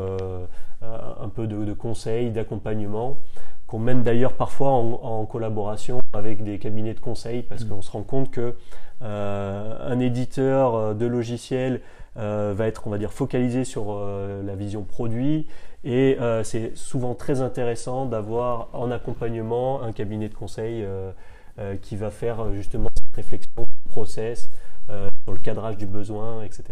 un 0.83 1.29
peu 1.29 1.47
de, 1.47 1.65
de 1.65 1.73
conseils, 1.73 2.31
d'accompagnement 2.31 3.19
qu'on 3.67 3.79
mène 3.79 4.03
d'ailleurs 4.03 4.35
parfois 4.35 4.71
en, 4.71 5.25
collaboration 5.27 6.01
avec 6.13 6.45
des 6.45 6.59
cabinets 6.59 6.95
de 6.95 7.01
conseil 7.01 7.43
parce 7.43 7.65
mm. 7.65 7.69
qu'on 7.69 7.83
se 7.83 7.91
rend 7.91 8.03
compte 8.03 8.31
que 8.31 8.55
euh, 9.03 9.77
un 9.81 9.99
éditeur 9.99 10.75
euh, 10.75 10.95
de 10.95 11.07
logiciels 11.07 11.81
euh, 12.17 12.55
va 12.57 12.67
être, 12.67 12.87
on 12.87 12.91
va 12.91 12.99
dire, 12.99 13.13
focalisé 13.13 13.65
sur 13.65 13.99
la 13.99 14.55
vision 14.55 14.83
produit 14.83 15.47
et 15.85 16.19
c'est 16.43 16.77
souvent 16.77 17.15
très 17.15 17.43
intéressant 17.43 18.07
d'avoir 18.07 18.69
en 18.73 18.91
accompagnement 18.91 19.83
un 19.83 19.93
cabinet 19.93 20.29
de 20.29 20.35
conseil 20.35 20.85
qui 21.83 21.95
va 21.95 22.11
faire 22.11 22.53
justement 22.55 22.89
cette 22.97 23.15
réflexion, 23.15 23.67
process, 23.89 24.51
sur 24.89 25.33
le 25.33 25.39
cadrage 25.39 25.77
du 25.77 25.87
besoin, 25.87 26.43
etc. 26.43 26.65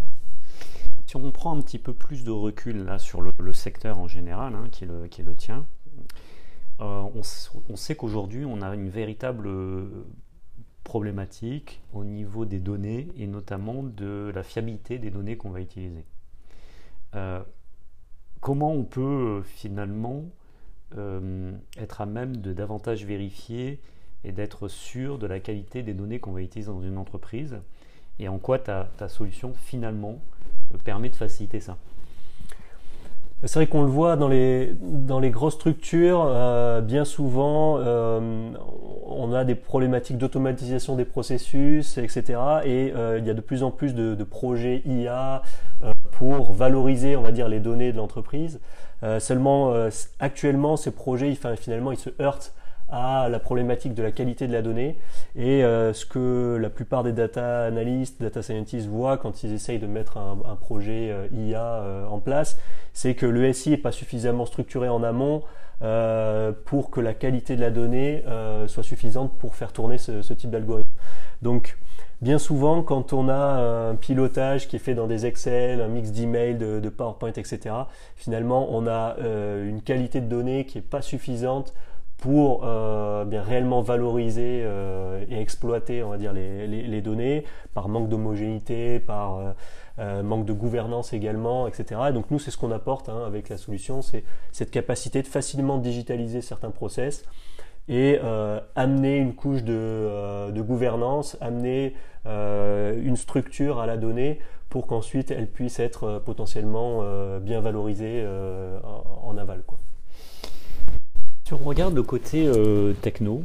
Si 1.15 1.21
on 1.21 1.31
prend 1.31 1.57
un 1.57 1.63
petit 1.63 1.79
peu 1.79 1.95
plus 1.95 2.25
de 2.25 2.33
recul 2.33 2.85
là 2.85 2.99
sur 2.99 3.23
le, 3.23 3.53
secteur 3.53 4.01
en 4.01 4.09
général, 4.09 4.57
hein, 4.57 4.67
qui, 4.73 4.85
le, 4.85 5.07
qui 5.07 5.23
euh, 6.81 7.05
on, 7.71 7.77
sait 7.77 7.95
qu'aujourd'hui, 7.95 8.45
on 8.45 8.61
a 8.63 8.75
une 8.75 8.89
véritable 8.89 9.47
euh, 9.47 10.07
problématique 10.83 11.81
au 11.93 12.03
niveau 12.03 12.47
des 12.47 12.59
données 12.59 13.07
et 13.17 13.29
notamment 13.29 13.85
de 13.85 14.33
la 14.35 14.43
fiabilité 14.43 14.99
des 14.99 15.13
données 15.13 15.37
qu'on 15.37 15.51
va 15.51 15.61
utiliser. 15.61 16.05
Euh, 17.15 17.45
comment 18.41 18.73
on 18.73 18.83
peut 18.83 19.43
finalement 19.45 20.25
être 21.77 22.01
à 22.01 22.07
même 22.07 22.39
de 22.39 22.53
davantage 22.53 23.05
vérifier 23.05 23.81
et 24.25 24.33
d'être 24.33 24.67
sûr 24.67 25.21
de 25.21 25.29
la 25.29 25.39
qualité 25.39 25.85
des 25.85 25.95
données 25.95 26.19
qu'on 26.19 26.33
va 26.33 26.43
utiliser 26.43 26.73
dans 26.73 26.83
une 26.83 26.99
entreprise? 26.99 27.61
Et 28.19 28.27
en 28.27 28.39
quoi 28.39 28.59
ta 28.59 29.09
solution 29.09 29.55
finalement 29.55 30.21
permet 30.85 31.09
de 31.09 31.17
faciliter 31.17 31.61
ça 31.61 31.77
c'est 33.47 33.59
vrai 33.59 33.67
qu'on 33.67 33.83
le 33.83 33.89
voit 33.89 34.17
dans 34.17 34.29
les, 34.29 34.75
dans 34.81 35.21
les 35.21 35.31
grosses 35.31 35.55
structures, 35.55 36.25
euh, 36.27 36.81
bien 36.81 37.05
souvent, 37.05 37.77
euh, 37.79 38.51
on 39.07 39.33
a 39.33 39.45
des 39.45 39.55
problématiques 39.55 40.17
d'automatisation 40.17 40.97
des 40.97 41.05
processus, 41.05 41.99
etc. 41.99 42.23
Et 42.65 42.93
euh, 42.97 43.19
il 43.19 43.27
y 43.27 43.31
a 43.31 43.35
de 43.35 43.41
plus 43.41 43.63
en 43.63 43.71
plus 43.71 43.95
de, 43.95 44.25
projets 44.25 44.83
IA 44.87 45.43
pour 46.13 46.53
valoriser, 46.55 47.17
on 47.17 47.23
va 47.23 47.31
dire, 47.31 47.49
les 47.49 47.61
données 47.61 47.93
de 47.93 47.99
l'entreprise. 47.99 48.59
seulement, 49.19 49.75
actuellement, 50.19 50.79
ces 50.79 50.91
projets, 50.91 51.37
finalement, 51.57 51.93
ils 51.93 51.99
se 51.99 52.11
heurtent 52.23 52.55
à 52.89 53.29
la 53.29 53.39
problématique 53.39 53.95
de 53.95 54.03
la 54.03 54.13
qualité 54.13 54.47
de 54.47 54.53
la 54.53 54.63
donnée 54.63 54.97
et 55.37 55.65
euh, 55.65 55.93
ce 55.93 56.05
que 56.05 56.59
la 56.61 56.71
plupart 56.71 57.03
des 57.03 57.13
data 57.13 57.65
analystes, 57.65 58.21
data 58.21 58.43
scientists 58.43 58.89
voient 58.89 59.17
quand 59.17 59.43
ils 59.43 59.53
essayent 59.53 59.79
de 59.79 59.87
mettre 59.87 60.19
un, 60.19 60.57
projet 60.57 61.11
euh, 61.11 61.27
IA 61.33 61.63
euh, 61.63 62.07
en 62.07 62.19
place, 62.19 62.59
c'est 62.93 63.15
que 63.15 63.27
le 63.27 63.53
SI 63.53 63.71
n'est 63.71 63.77
pas 63.77 63.93
suffisamment 63.93 64.47
structuré 64.47 64.89
en 64.89 65.03
amont 65.03 65.43
pour 66.65 66.91
que 66.91 67.01
la 67.01 67.13
qualité 67.13 67.57
de 67.57 67.61
la 67.61 67.69
donnée 67.69 68.25
soit 68.69 68.85
suffisante 68.85 69.37
pour 69.37 69.55
faire 69.55 69.71
tourner 69.71 69.99
ce, 69.99 70.33
type 70.33 70.49
d'algorithme. 70.49 70.89
Donc 71.43 71.77
bien 72.23 72.39
souvent, 72.39 72.83
quand 72.83 73.13
on 73.13 73.29
a 73.29 73.91
un 73.91 73.95
pilotage 73.95 74.67
qui 74.67 74.77
est 74.77 74.79
fait 74.79 74.95
dans 74.95 75.07
des 75.07 75.27
Excel, 75.27 75.83
un 75.83 75.89
mix 75.89 76.11
d'emails, 76.11 76.55
de, 76.55 76.81
de 76.81 76.89
PowerPoint, 76.89 77.33
etc., 77.33 77.75
finalement, 78.17 78.69
on 78.71 78.87
a 78.87 79.17
une 79.19 79.83
qualité 79.83 80.23
de 80.23 80.27
données 80.27 80.65
qui 80.65 80.79
n'est 80.79 80.83
pas 80.83 81.03
suffisante 81.03 81.75
pour 82.25 82.63
euh, 82.65 83.27
bien 83.27 83.43
réellement 83.43 83.83
valoriser 83.83 84.63
euh, 84.65 85.23
et 85.29 85.39
exploiter 85.39 86.03
on 86.03 86.09
va 86.09 86.17
dire 86.17 86.33
les, 86.33 86.67
les, 86.67 87.03
données 87.03 87.45
par 87.75 87.91
manque 87.91 88.09
d'homogénéité 88.09 88.99
par 88.99 89.55
euh, 89.99 90.23
manque 90.23 90.47
de 90.47 90.55
gouvernance 90.55 91.13
également 91.13 91.69
etc 91.69 92.01
et 92.09 92.13
donc 92.15 92.31
nous 92.31 92.39
c'est 92.39 92.51
ce 92.51 92.57
qu'on 92.57 92.71
apporte 92.71 93.11
hein, 93.11 93.25
avec 93.27 93.51
la 93.51 93.59
solution 93.59 94.01
c'est 94.01 94.25
cette 94.53 94.71
capacité 94.71 95.21
de 95.21 95.27
facilement 95.27 95.77
digitaliser 95.77 96.41
certains 96.41 96.71
process 96.71 97.27
et 97.89 98.19
amener 98.75 99.19
une 99.19 99.35
couche 99.35 99.63
de, 99.63 100.51
de 100.51 100.63
gouvernance 100.63 101.37
amener 101.43 101.93
une 102.25 103.17
structure 103.17 103.81
à 103.81 103.87
la 103.87 103.99
donnée 103.99 104.39
pour 104.71 104.87
qu'ensuite 104.87 105.31
elle 105.31 105.47
puisse 105.47 105.79
être 105.79 106.23
potentiellement 106.25 107.03
bien 107.41 107.61
valorisée 107.61 108.27
en, 108.83 109.29
en 109.29 109.37
aval 109.37 109.63
quoi. 109.67 109.77
Si 111.45 111.53
on 111.53 111.59
regarde 111.59 111.95
le 111.95 112.03
côté 112.03 112.47
euh, 112.47 112.95
techno, 112.95 113.45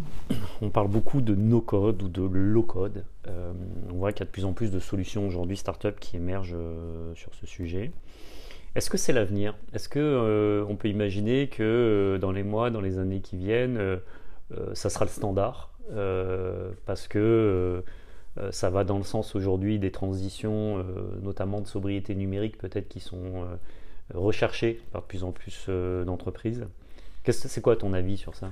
on 0.62 0.70
parle 0.70 0.88
beaucoup 0.88 1.20
de 1.20 1.36
no-code 1.36 2.02
ou 2.02 2.08
de 2.08 2.22
low-code. 2.22 3.04
Euh, 3.28 3.52
on 3.92 3.96
voit 3.96 4.14
qu'il 4.14 4.22
y 4.22 4.24
a 4.24 4.26
de 4.26 4.32
plus 4.32 4.46
en 4.46 4.54
plus 4.54 4.72
de 4.72 4.80
solutions 4.80 5.28
aujourd'hui 5.28 5.58
start-up 5.58 6.00
qui 6.00 6.16
émergent 6.16 6.56
euh, 6.56 7.14
sur 7.16 7.36
ce 7.36 7.46
sujet. 7.46 7.92
Est-ce 8.76 8.90
que 8.90 8.98
c'est 8.98 9.12
l'avenir? 9.12 9.54
Est-ce 9.74 9.90
que 9.90 10.66
on 10.70 10.78
peut 10.78 10.88
imaginer 10.88 11.50
que 11.50 12.18
dans 12.22 12.32
les 12.32 12.44
mois, 12.44 12.70
dans 12.70 12.80
les 12.80 13.00
années 13.00 13.20
qui 13.20 13.36
viennent, 13.36 14.00
ça 14.74 14.92
sera 14.92 15.06
le 15.06 15.10
standard? 15.10 15.72
Parce 16.86 17.08
que 17.08 17.84
ça 18.52 18.70
va 18.70 18.84
dans 18.84 19.00
le 19.00 19.04
sens 19.04 19.36
aujourd'hui 19.36 19.80
des 19.80 19.90
transitions, 19.90 20.86
notamment 21.24 21.62
de 21.62 21.68
sobriété 21.68 22.14
numérique, 22.14 22.60
peut-être 22.60 22.88
qui 22.88 23.00
sont 23.00 23.48
recherchées 24.14 24.80
par 24.92 25.02
de 25.02 25.08
plus 25.08 25.24
en 25.24 25.32
plus 25.32 25.68
d'entreprises. 26.06 26.68
C'est 27.32 27.62
quoi 27.62 27.76
ton 27.76 27.94
avis 27.94 28.18
sur 28.18 28.36
ça? 28.36 28.52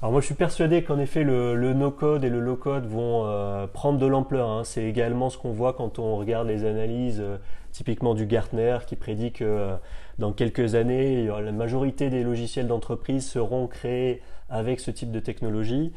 Alors 0.00 0.12
moi 0.12 0.20
je 0.20 0.26
suis 0.26 0.34
persuadé 0.34 0.82
qu'en 0.82 0.98
effet 0.98 1.24
le, 1.24 1.72
no-code 1.74 2.24
et 2.24 2.30
le 2.30 2.40
low-code 2.40 2.86
vont 2.86 3.26
euh, 3.26 3.66
prendre 3.66 3.98
de 3.98 4.06
l'ampleur. 4.06 4.48
Hein. 4.48 4.64
C'est 4.64 4.84
également 4.84 5.30
ce 5.30 5.38
qu'on 5.38 5.52
voit 5.52 5.72
quand 5.72 5.98
on 5.98 6.16
regarde 6.16 6.48
les 6.48 6.64
analyses 6.64 7.20
euh, 7.20 7.36
typiquement 7.72 8.14
du 8.14 8.26
Gartner 8.26 8.78
qui 8.86 8.96
prédit 8.96 9.32
que 9.32 9.44
euh, 9.44 9.74
dans 10.18 10.32
quelques 10.32 10.74
années 10.74 11.26
la 11.26 11.52
majorité 11.52 12.10
des 12.10 12.22
logiciels 12.22 12.66
d'entreprise 12.66 13.28
seront 13.28 13.66
créés 13.66 14.22
avec 14.48 14.80
ce 14.80 14.90
type 14.90 15.10
de 15.10 15.20
technologie. 15.20 15.92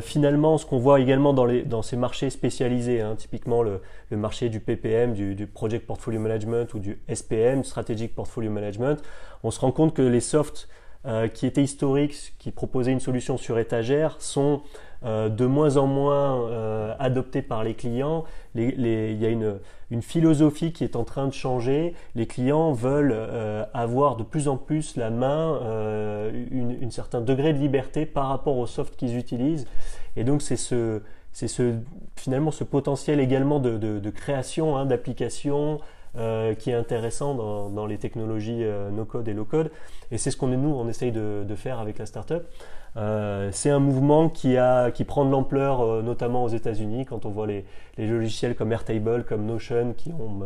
finalement, 0.00 0.58
ce 0.58 0.64
qu'on 0.64 0.78
voit 0.78 1.00
également 1.00 1.32
dans, 1.32 1.44
les, 1.44 1.62
dans 1.62 1.82
ces 1.82 1.96
marchés 1.96 2.30
spécialisés, 2.30 3.00
hein, 3.02 3.14
typiquement 3.16 3.62
le, 3.62 3.80
marché 4.10 4.48
du 4.48 4.60
PPM, 4.60 5.12
du, 5.12 5.34
du, 5.34 5.46
Project 5.46 5.86
Portfolio 5.86 6.20
Management 6.20 6.72
ou 6.74 6.78
du 6.78 7.00
SPM, 7.12 7.62
Strategic 7.62 8.14
Portfolio 8.14 8.50
Management, 8.50 9.02
on 9.42 9.50
se 9.50 9.60
rend 9.60 9.72
compte 9.72 9.94
que 9.94 10.02
les 10.02 10.20
softs 10.20 10.68
euh, 11.06 11.28
qui 11.28 11.46
étaient 11.46 11.62
historiques, 11.62 12.34
qui 12.38 12.50
proposaient 12.50 12.92
une 12.92 13.00
solution 13.00 13.36
sur 13.36 13.58
étagère, 13.58 14.16
sont 14.20 14.62
euh, 15.02 15.30
de 15.30 15.46
moins 15.46 15.78
en 15.78 15.86
moins 15.86 16.46
euh, 16.50 16.94
adoptés 16.98 17.40
par 17.40 17.64
les 17.64 17.72
clients. 17.72 18.24
Il 18.54 18.86
y 18.86 19.24
a 19.24 19.30
une, 19.30 19.58
philosophie 20.02 20.72
qui 20.72 20.84
est 20.84 20.94
en 20.94 21.04
train 21.04 21.26
de 21.26 21.32
changer. 21.32 21.94
Les 22.14 22.26
clients 22.26 22.72
veulent 22.72 23.14
euh, 23.16 23.64
avoir 23.72 24.16
de 24.16 24.24
plus 24.24 24.46
en 24.46 24.58
plus 24.58 24.96
la 24.96 25.08
main, 25.08 25.58
un 25.62 26.90
certain 26.90 27.22
degré 27.22 27.54
de 27.54 27.58
liberté 27.58 28.04
par 28.04 28.28
rapport 28.28 28.58
au 28.58 28.66
soft 28.66 28.94
qu'ils 28.96 29.16
utilisent. 29.16 29.66
Et 30.16 30.24
donc 30.24 30.42
c'est 30.42 30.56
ce, 30.56 31.00
ce, 31.32 31.76
finalement 32.14 32.50
ce 32.50 32.64
potentiel 32.64 33.20
également 33.20 33.58
de 33.58 34.10
création 34.10 34.76
hein, 34.76 34.84
d'applications, 34.84 35.80
euh, 36.16 36.54
qui 36.54 36.70
est 36.70 36.74
intéressant 36.74 37.34
dans, 37.68 37.86
les 37.86 37.96
technologies 37.96 38.64
euh, 38.64 38.90
no-code 38.90 39.28
et 39.28 39.32
low-code. 39.32 39.70
Et 40.10 40.18
c'est 40.18 40.32
ce 40.32 40.36
qu'on 40.36 40.48
nous, 40.48 40.68
on 40.68 40.88
essaye 40.88 41.12
de, 41.12 41.54
faire 41.54 41.78
avec 41.78 41.98
la 41.98 42.06
startup. 42.06 42.42
Euh, 42.96 43.50
c'est 43.52 43.70
un 43.70 43.78
mouvement 43.78 44.28
qui, 44.28 44.56
a, 44.56 44.90
qui 44.90 45.04
prend 45.04 45.24
de 45.24 45.30
l'ampleur, 45.30 46.02
notamment 46.02 46.42
aux 46.42 46.48
États-Unis, 46.48 47.06
quand 47.06 47.26
on 47.26 47.30
voit 47.30 47.46
les, 47.46 47.64
les, 47.96 48.08
logiciels 48.08 48.56
comme 48.56 48.72
Airtable, 48.72 49.24
comme 49.24 49.46
Notion, 49.46 49.94
qui, 49.96 50.10
ont, 50.12 50.40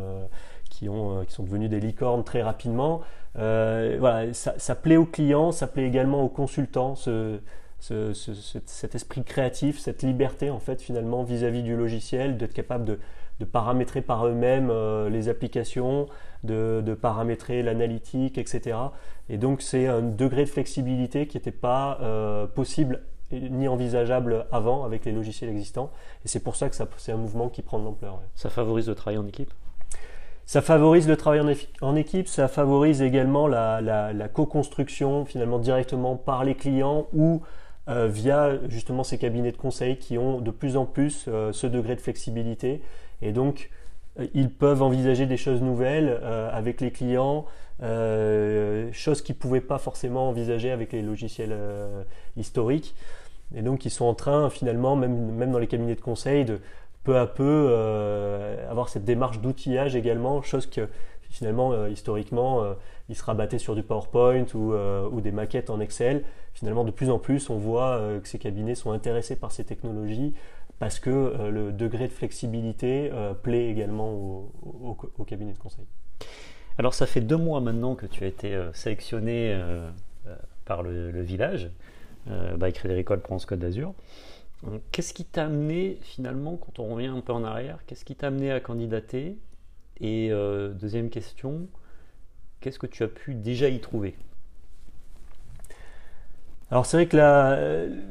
qui, 0.68 0.90
ont, 0.90 1.24
qui 1.24 1.32
sont 1.32 1.44
devenus 1.44 1.70
des 1.70 1.80
licornes 1.80 2.24
très 2.24 2.42
rapidement. 2.42 3.00
voilà, 3.34 4.34
ça, 4.34 4.74
plaît 4.74 4.98
aux 4.98 5.06
clients, 5.06 5.50
ça 5.50 5.66
plaît 5.66 5.86
également 5.86 6.22
aux 6.22 6.28
consultants. 6.28 6.94
Ce, 6.94 7.38
cet 7.80 8.94
esprit 8.94 9.24
créatif, 9.24 9.78
cette 9.78 10.02
liberté 10.02 10.50
en 10.50 10.58
fait 10.58 10.80
finalement 10.80 11.22
vis-à-vis 11.22 11.62
du 11.62 11.76
logiciel, 11.76 12.36
d'être 12.36 12.54
capable 12.54 12.84
de, 12.84 12.98
paramétrer 13.44 14.02
par 14.02 14.26
eux-mêmes 14.26 14.70
euh, 14.70 15.08
les 15.08 15.28
applications, 15.28 16.06
de, 16.42 16.96
paramétrer 17.00 17.62
l'analytique, 17.62 18.38
etc. 18.38 18.76
Et 19.28 19.38
donc 19.38 19.62
c'est 19.62 19.86
un 19.86 20.02
degré 20.02 20.44
de 20.44 20.50
flexibilité 20.50 21.26
qui 21.26 21.36
n'était 21.36 21.50
pas 21.50 21.98
euh, 22.02 22.46
possible 22.46 23.00
ni 23.32 23.66
envisageable 23.68 24.46
avant 24.52 24.84
avec 24.84 25.04
les 25.04 25.12
logiciels 25.12 25.50
existants. 25.50 25.90
Et 26.24 26.28
c'est 26.28 26.40
pour 26.40 26.56
ça 26.56 26.68
que 26.68 26.76
c'est 26.98 27.12
un 27.12 27.16
mouvement 27.16 27.48
qui 27.48 27.62
prend 27.62 27.78
de 27.78 27.84
l'ampleur. 27.84 28.20
Ça 28.34 28.50
favorise 28.50 28.88
le 28.88 28.94
travail 28.94 29.18
en 29.18 29.26
équipe? 29.26 29.52
Ça 30.46 30.60
favorise 30.60 31.08
le 31.08 31.16
travail 31.16 31.40
en, 31.80 31.96
équipe, 31.96 32.28
ça 32.28 32.48
favorise 32.48 33.00
également 33.00 33.48
la, 33.48 34.28
co-construction 34.32 35.24
finalement 35.24 35.58
directement 35.58 36.16
par 36.16 36.44
les 36.44 36.54
clients 36.54 37.06
ou 37.14 37.40
euh, 37.88 38.08
via 38.08 38.58
justement 38.68 39.04
ces 39.04 39.16
cabinets 39.16 39.52
de 39.52 39.56
conseil 39.56 39.98
qui 39.98 40.18
ont 40.18 40.40
de 40.40 40.50
plus 40.50 40.76
en 40.76 40.84
plus 40.84 41.26
euh, 41.28 41.52
ce 41.52 41.66
degré 41.66 41.96
de 41.96 42.00
flexibilité. 42.00 42.82
Et 43.22 43.32
donc, 43.32 43.70
euh, 44.18 44.26
ils 44.34 44.50
peuvent 44.50 44.82
envisager 44.82 45.26
des 45.26 45.36
choses 45.36 45.62
nouvelles 45.62 46.20
avec 46.52 46.80
les 46.80 46.90
clients, 46.90 47.46
choses 47.80 49.22
qu'ils 49.22 49.34
ne 49.34 49.40
pouvaient 49.40 49.60
pas 49.60 49.78
forcément 49.78 50.28
envisager 50.28 50.70
avec 50.70 50.92
les 50.92 51.02
logiciels 51.02 51.56
historiques. 52.36 52.94
Et 53.54 53.62
donc, 53.62 53.84
ils 53.84 53.90
sont 53.90 54.06
en 54.06 54.14
train, 54.14 54.50
finalement, 54.50 54.96
même, 54.96 55.32
même 55.32 55.52
dans 55.52 55.58
les 55.58 55.66
cabinets 55.66 55.94
de 55.94 56.00
conseil, 56.00 56.44
de 56.44 56.60
peu 57.04 57.18
à 57.18 57.26
peu 57.26 57.68
euh, 57.70 58.68
avoir 58.70 58.88
cette 58.88 59.04
démarche 59.04 59.38
d'outillage 59.40 59.94
également, 59.94 60.42
chose 60.42 60.66
que 60.66 60.88
finalement, 61.30 61.72
euh, 61.72 61.90
historiquement, 61.90 62.62
euh, 62.62 62.74
il 63.08 63.16
se 63.16 63.22
rabattait 63.22 63.58
sur 63.58 63.74
du 63.74 63.82
PowerPoint 63.82 64.46
ou, 64.54 65.20
des 65.20 65.32
maquettes 65.32 65.68
en 65.68 65.80
Excel. 65.80 66.24
Finalement, 66.54 66.84
de 66.84 66.90
plus 66.90 67.10
en 67.10 67.18
plus, 67.18 67.50
on 67.50 67.58
voit 67.58 68.00
que 68.22 68.28
ces 68.28 68.38
cabinets 68.38 68.74
sont 68.74 68.92
intéressés 68.92 69.36
par 69.36 69.52
ces 69.52 69.64
technologies 69.64 70.34
parce 70.78 71.00
que 71.00 71.50
le 71.50 71.72
degré 71.72 72.06
de 72.06 72.12
flexibilité 72.12 73.10
plaît 73.42 73.68
également 73.68 74.12
au, 74.12 74.52
au, 75.18 75.24
cabinet 75.24 75.52
de 75.52 75.58
conseil. 75.58 75.84
Alors, 76.78 76.94
ça 76.94 77.06
fait 77.06 77.20
deux 77.20 77.36
mois 77.36 77.60
maintenant 77.60 77.96
que 77.96 78.06
tu 78.06 78.22
as 78.22 78.28
été 78.28 78.56
sélectionné 78.72 79.60
par 80.64 80.84
le, 80.84 81.22
village, 81.22 81.70
by 82.26 82.72
Crédit 82.72 83.04
France 83.24 83.46
Côte 83.46 83.58
d'Azur. 83.58 83.92
Qu'est-ce 84.92 85.12
qui 85.12 85.24
t'a 85.24 85.46
amené 85.46 85.98
finalement, 86.02 86.56
quand 86.56 86.78
on 86.78 86.94
revient 86.94 87.08
un 87.08 87.20
peu 87.20 87.32
en 87.32 87.44
arrière, 87.44 87.78
qu'est-ce 87.86 88.04
qui 88.04 88.16
t'a 88.16 88.28
amené 88.28 88.50
à 88.50 88.60
candidater? 88.60 89.36
Et 90.00 90.32
euh, 90.32 90.72
deuxième 90.72 91.10
question, 91.10 91.68
qu'est-ce 92.60 92.78
que 92.78 92.86
tu 92.86 93.02
as 93.02 93.08
pu 93.08 93.34
déjà 93.34 93.68
y 93.68 93.80
trouver? 93.80 94.16
Alors 96.70 96.86
c'est 96.86 96.96
vrai 96.96 97.06
que 97.06 97.16
là, 97.16 97.58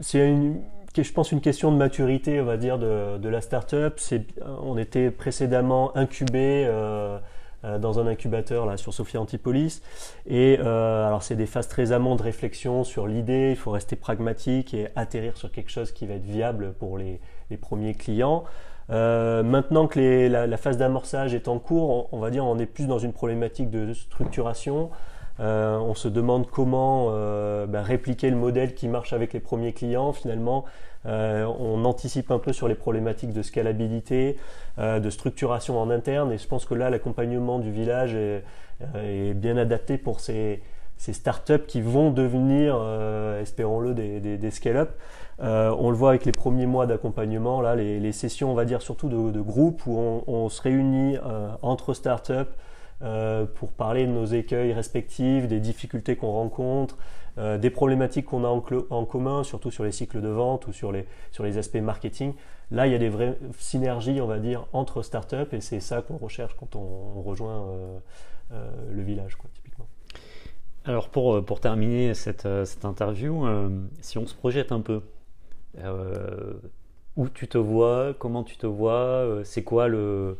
c'est 0.01 0.27
une, 0.27 0.62
je 0.95 1.12
pense 1.12 1.31
une 1.31 1.41
question 1.41 1.72
de 1.72 1.77
maturité, 1.77 2.39
on 2.39 2.45
va 2.45 2.57
dire, 2.57 2.77
de, 2.77 3.27
la 3.29 3.41
startup. 3.41 4.00
On 4.63 4.77
était 4.77 5.12
précédemment 5.12 5.95
incubé. 5.98 6.65
Euh, 6.67 7.17
euh, 7.65 7.79
dans 7.79 7.98
un 7.98 8.07
incubateur 8.07 8.65
là, 8.65 8.75
sur 8.75 8.93
Sophia 8.93 9.22
Antipolis. 9.22 9.81
Et 10.27 10.60
euh, 10.60 11.07
alors 11.07 11.24
c'est 11.24 11.38
des 11.38 11.45
phases 11.45 11.69
très 11.69 11.93
amont 11.93 12.17
de 12.17 12.22
réflexion 12.22 12.83
sur 12.83 13.07
l'idée, 13.07 13.51
il 13.51 13.55
faut 13.55 13.72
rester 13.72 13.95
pragmatique 13.95 14.74
et 14.74 14.89
atterrir 14.98 15.38
sur 15.38 15.50
quelque 15.50 15.72
chose 15.72 15.93
qui 15.93 16.05
va 16.05 16.15
être 16.15 16.25
viable 16.25 16.74
pour 16.74 16.98
les, 16.98 17.22
premiers 17.62 17.93
clients. 17.93 18.43
Euh, 18.89 19.43
maintenant 19.43 19.88
que 19.88 20.27
la, 20.27 20.57
phase 20.57 20.77
d'amorçage 20.77 21.33
est 21.33 21.48
en 21.48 21.57
cours, 21.57 22.10
on, 22.12 22.19
va 22.19 22.31
dire 22.31 22.43
on 22.45 22.60
est 22.60 22.65
plus 22.65 22.86
dans 22.86 23.00
une 23.00 23.13
problématique 23.13 23.69
de 23.69 23.93
structuration. 23.93 24.89
Euh, 25.39 25.77
on 25.77 25.95
se 25.95 26.07
demande 26.07 26.47
comment 26.49 27.07
euh, 27.09 27.65
ben, 27.65 27.81
répliquer 27.81 28.29
le 28.29 28.35
modèle 28.35 28.75
qui 28.75 28.87
marche 28.87 29.13
avec 29.13 29.33
les 29.33 29.39
premiers 29.39 29.73
clients. 29.73 30.13
Finalement, 30.13 30.65
euh, 31.05 31.45
on 31.59 31.83
anticipe 31.85 32.31
un 32.31 32.39
peu 32.39 32.53
sur 32.53 32.67
les 32.67 32.75
problématiques 32.75 33.34
de 33.34 33.41
scalabilité, 33.41 34.38
de 34.77 35.10
structuration 35.10 35.79
en 35.79 35.89
interne, 35.89 36.31
et 36.31 36.38
je 36.38 36.47
pense 36.47 36.65
que 36.65 36.73
là, 36.73 36.89
l'accompagnement 36.89 37.60
du 37.60 37.71
village 37.71 38.15
est, 38.15 38.43
bien 39.36 39.58
adapté 39.58 39.97
pour 39.97 40.19
ces, 40.19 40.63
startups 40.97 41.65
qui 41.67 41.81
vont 41.81 42.10
devenir, 42.10 42.75
espérons-le, 43.39 43.93
des, 43.93 44.51
scale-up. 44.51 44.91
on 45.39 45.89
le 45.89 45.95
voit 45.95 46.10
avec 46.10 46.25
les 46.25 46.31
premiers 46.31 46.65
mois 46.65 46.88
d'accompagnement, 46.88 47.62
là, 47.62 47.75
les, 47.75 48.12
sessions, 48.13 48.51
on 48.51 48.55
va 48.55 48.65
dire 48.65 48.81
surtout 48.81 49.10
de, 49.10 49.31
de 49.31 49.41
groupe 49.41 49.86
où 49.86 50.23
on, 50.25 50.49
se 50.49 50.62
réunit 50.62 51.17
entre 51.62 51.93
startups 51.93 52.49
pour 53.56 53.71
parler 53.73 54.06
de 54.06 54.12
nos 54.12 54.25
écueils 54.25 54.73
respectifs, 54.73 55.47
des 55.47 55.60
difficultés 55.60 56.15
qu'on 56.15 56.32
rencontre, 56.32 56.97
euh, 57.39 57.58
des 57.58 57.71
problématiques 57.71 58.27
qu'on 58.27 58.43
a 58.43 58.47
en, 58.47 59.06
commun, 59.06 59.43
surtout 59.43 59.71
sur 59.71 59.84
les 59.84 59.91
cycles 59.91 60.21
de 60.21 60.27
vente 60.27 60.67
ou 60.67 60.71
sur 60.71 60.91
les, 60.91 61.08
sur 61.32 61.43
les 61.43 61.58
aspects 61.58 61.77
marketing. 61.77 62.34
Là, 62.69 62.86
il 62.86 62.91
y 62.91 62.95
a 62.95 62.99
des 62.99 63.10
vraies 63.10 63.39
synergies, 63.58 64.21
on 64.21 64.27
va 64.27 64.38
dire, 64.38 64.67
entre 64.71 65.01
startups 65.01 65.51
et 65.51 65.60
c'est 65.60 65.79
ça 65.79 66.03
qu'on 66.03 66.17
recherche 66.17 66.56
quand 66.60 66.75
on, 66.75 67.23
rejoint 67.23 67.63
euh, 67.63 67.97
euh, 68.51 68.71
le 68.91 69.01
village, 69.01 69.36
quoi, 69.36 69.49
typiquement. 69.51 69.88
Alors, 70.86 71.10
pour, 71.10 71.43
pour 71.43 71.60
terminer 71.60 72.13
cette, 72.13 72.47
cette 72.65 72.86
interview, 72.86 73.47
si 74.01 74.17
on 74.17 74.27
se 74.27 74.36
projette 74.36 74.71
un 74.71 74.82
peu, 74.82 75.01
où 77.15 77.29
tu 77.29 77.47
te 77.47 77.58
vois, 77.58 78.13
comment 78.19 78.43
tu 78.43 78.58
te 78.58 78.67
vois, 78.67 79.39
c'est 79.43 79.63
quoi 79.63 79.88
le, 79.88 80.38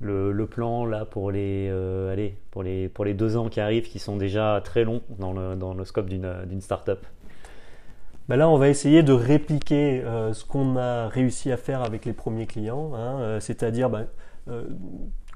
le, 0.00 0.46
plan 0.46 0.84
là 0.84 1.04
pour 1.04 1.30
les, 1.30 1.68
euh, 1.70 2.28
pour, 2.50 2.62
les, 2.62 2.88
pour 2.88 3.04
les 3.04 3.14
deux 3.14 3.36
ans 3.36 3.48
qui 3.48 3.60
arrivent 3.60 3.88
qui 3.88 3.98
sont 3.98 4.16
déjà 4.16 4.60
très 4.62 4.84
longs 4.84 5.02
dans 5.18 5.32
le, 5.32 5.84
scope 5.84 6.08
d'une 6.08 6.60
startup. 6.60 6.98
Ben 8.28 8.36
Là, 8.36 8.48
on 8.48 8.58
va 8.58 8.68
essayer 8.68 9.02
de 9.02 9.12
répliquer 9.12 10.02
euh, 10.02 10.32
ce 10.32 10.44
qu'on 10.44 10.76
a 10.76 11.08
réussi 11.08 11.52
à 11.52 11.56
faire 11.56 11.82
avec 11.82 12.04
les 12.04 12.12
premiers 12.12 12.46
clients, 12.46 12.92
hein, 12.94 13.20
euh, 13.20 13.40
c'est-à-dire 13.40 13.88
ben, 13.88 14.08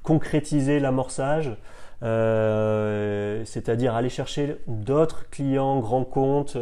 concrétiser 0.03 0.81
l'amorçage, 0.81 1.57
c'est-à-dire 2.01 3.95
aller 3.95 4.09
chercher 4.09 4.57
d'autres 4.67 5.29
clients 5.31 5.81
grands 5.81 6.05
comptes 6.05 6.57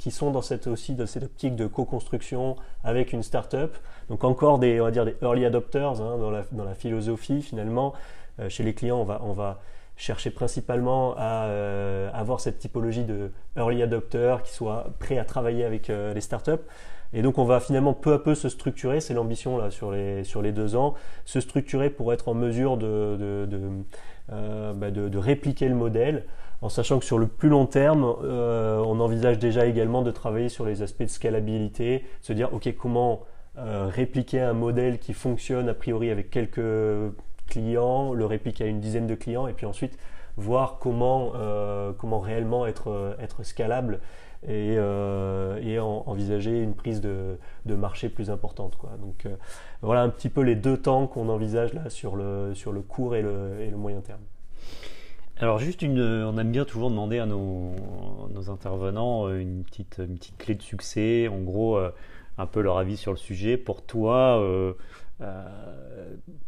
qui 0.00 0.10
sont 0.10 0.30
dans 0.30 0.40
cette 0.40 0.66
aussi 0.66 0.94
dans 0.94 1.06
cette 1.06 1.24
optique 1.24 1.56
de 1.56 1.66
co-construction 1.66 2.56
avec 2.82 3.12
une 3.12 3.22
startup. 3.22 3.76
Donc 4.08 4.24
encore 4.24 4.58
des 4.58 4.80
on 4.80 4.84
va 4.84 4.90
dire 4.90 5.04
des 5.04 5.14
early 5.20 5.44
adopters 5.44 6.00
hein, 6.00 6.16
dans, 6.16 6.30
la, 6.30 6.42
dans, 6.52 6.64
la, 6.64 6.74
philosophie 6.74 7.42
finalement. 7.42 7.92
Euh, 8.40 8.48
chez 8.48 8.64
les 8.64 8.72
clients, 8.72 8.96
on 8.96 9.04
va 9.04 9.20
on 9.22 9.34
va 9.34 9.60
chercher 9.98 10.30
principalement 10.30 11.14
à 11.18 11.44
euh, 11.48 12.10
avoir 12.14 12.40
cette 12.40 12.58
typologie 12.58 13.04
de 13.04 13.30
early 13.58 13.82
adopters 13.82 14.42
qui 14.42 14.54
soient 14.54 14.86
prêts 15.00 15.18
à 15.18 15.24
travailler 15.26 15.66
avec 15.66 15.90
euh, 15.90 16.14
les 16.14 16.22
startups. 16.22 16.64
Et 17.12 17.20
donc 17.20 17.36
on 17.36 17.44
va 17.44 17.60
finalement 17.60 17.92
peu 17.92 18.14
à 18.14 18.18
peu 18.18 18.34
se 18.34 18.48
structurer, 18.48 19.02
c'est 19.02 19.12
l'ambition 19.12 19.58
là 19.58 19.70
sur 19.70 19.92
les, 19.92 20.24
sur 20.24 20.40
les 20.40 20.52
deux 20.52 20.76
ans, 20.76 20.94
se 21.26 21.40
structurer 21.40 21.90
pour 21.90 22.14
être 22.14 22.28
en 22.28 22.34
mesure 22.34 22.78
de, 22.78 23.18
de, 23.18 23.46
de, 23.50 24.72
bah, 24.72 24.90
de 24.90 25.18
répliquer 25.18 25.68
le 25.68 25.74
modèle 25.74 26.24
en 26.62 26.68
sachant 26.68 26.98
que 26.98 27.04
sur 27.04 27.18
le 27.18 27.26
plus 27.26 27.48
long 27.48 27.66
terme, 27.66 28.14
euh, 28.22 28.82
on 28.84 29.00
envisage 29.00 29.38
déjà 29.38 29.66
également 29.66 30.02
de 30.02 30.10
travailler 30.10 30.48
sur 30.48 30.66
les 30.66 30.82
aspects 30.82 31.02
de 31.02 31.08
scalabilité, 31.08 32.04
se 32.20 32.32
dire 32.32 32.52
ok 32.52 32.74
comment 32.76 33.22
euh, 33.56 33.86
répliquer 33.88 34.40
un 34.40 34.52
modèle 34.52 34.98
qui 34.98 35.14
fonctionne 35.14 35.68
a 35.68 35.74
priori 35.74 36.10
avec 36.10 36.30
quelques 36.30 36.60
clients, 37.48 38.12
le 38.12 38.26
répliquer 38.26 38.64
à 38.64 38.66
une 38.66 38.80
dizaine 38.80 39.06
de 39.06 39.14
clients, 39.14 39.46
et 39.46 39.54
puis 39.54 39.66
ensuite 39.66 39.98
voir 40.36 40.78
comment, 40.80 41.32
euh, 41.34 41.92
comment 41.98 42.20
réellement 42.20 42.66
être, 42.66 43.16
être 43.20 43.42
scalable 43.42 44.00
et, 44.46 44.78
envisager 45.78 46.62
une 46.62 46.74
prise 46.74 47.00
de, 47.00 47.38
marché 47.66 48.08
plus 48.08 48.30
importante. 48.30 48.76
Donc 49.00 49.26
voilà 49.82 50.02
un 50.02 50.08
petit 50.08 50.28
peu 50.28 50.42
les 50.42 50.56
deux 50.56 50.76
temps 50.76 51.06
qu'on 51.06 51.28
envisage 51.28 51.72
là 51.72 51.88
sur 51.90 52.16
le, 52.16 52.54
sur 52.54 52.72
le 52.72 52.80
court 52.80 53.16
et 53.16 53.22
le, 53.22 53.60
et 53.60 53.70
le 53.70 53.76
moyen 53.76 54.00
terme. 54.00 54.20
Alors 55.40 55.58
juste 55.58 55.80
une, 55.80 56.02
on 56.02 56.36
aime 56.36 56.52
bien 56.52 56.66
toujours 56.66 56.90
demander 56.90 57.18
à 57.18 57.24
nos, 57.24 57.74
intervenants 58.50 59.26
euh, 59.26 59.40
une 59.40 59.64
petite, 59.64 59.98
clé 60.36 60.54
de 60.54 60.60
succès, 60.60 61.28
en 61.28 61.40
gros 61.40 61.78
euh, 61.78 61.90
un 62.36 62.44
peu 62.44 62.60
leur 62.60 62.76
avis 62.76 62.98
sur 62.98 63.10
le 63.10 63.16
sujet. 63.16 63.56
Pour 63.56 63.82
toi, 63.82 64.38
euh, 64.38 64.74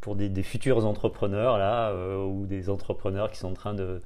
pour 0.02 0.14
des, 0.14 0.42
futurs 0.42 0.84
entrepreneurs 0.84 1.56
là, 1.56 1.94
ou 2.26 2.44
des 2.44 2.68
entrepreneurs 2.68 3.30
qui 3.30 3.38
sont 3.38 3.48
en 3.48 3.54
train 3.54 3.72
de, 3.72 4.02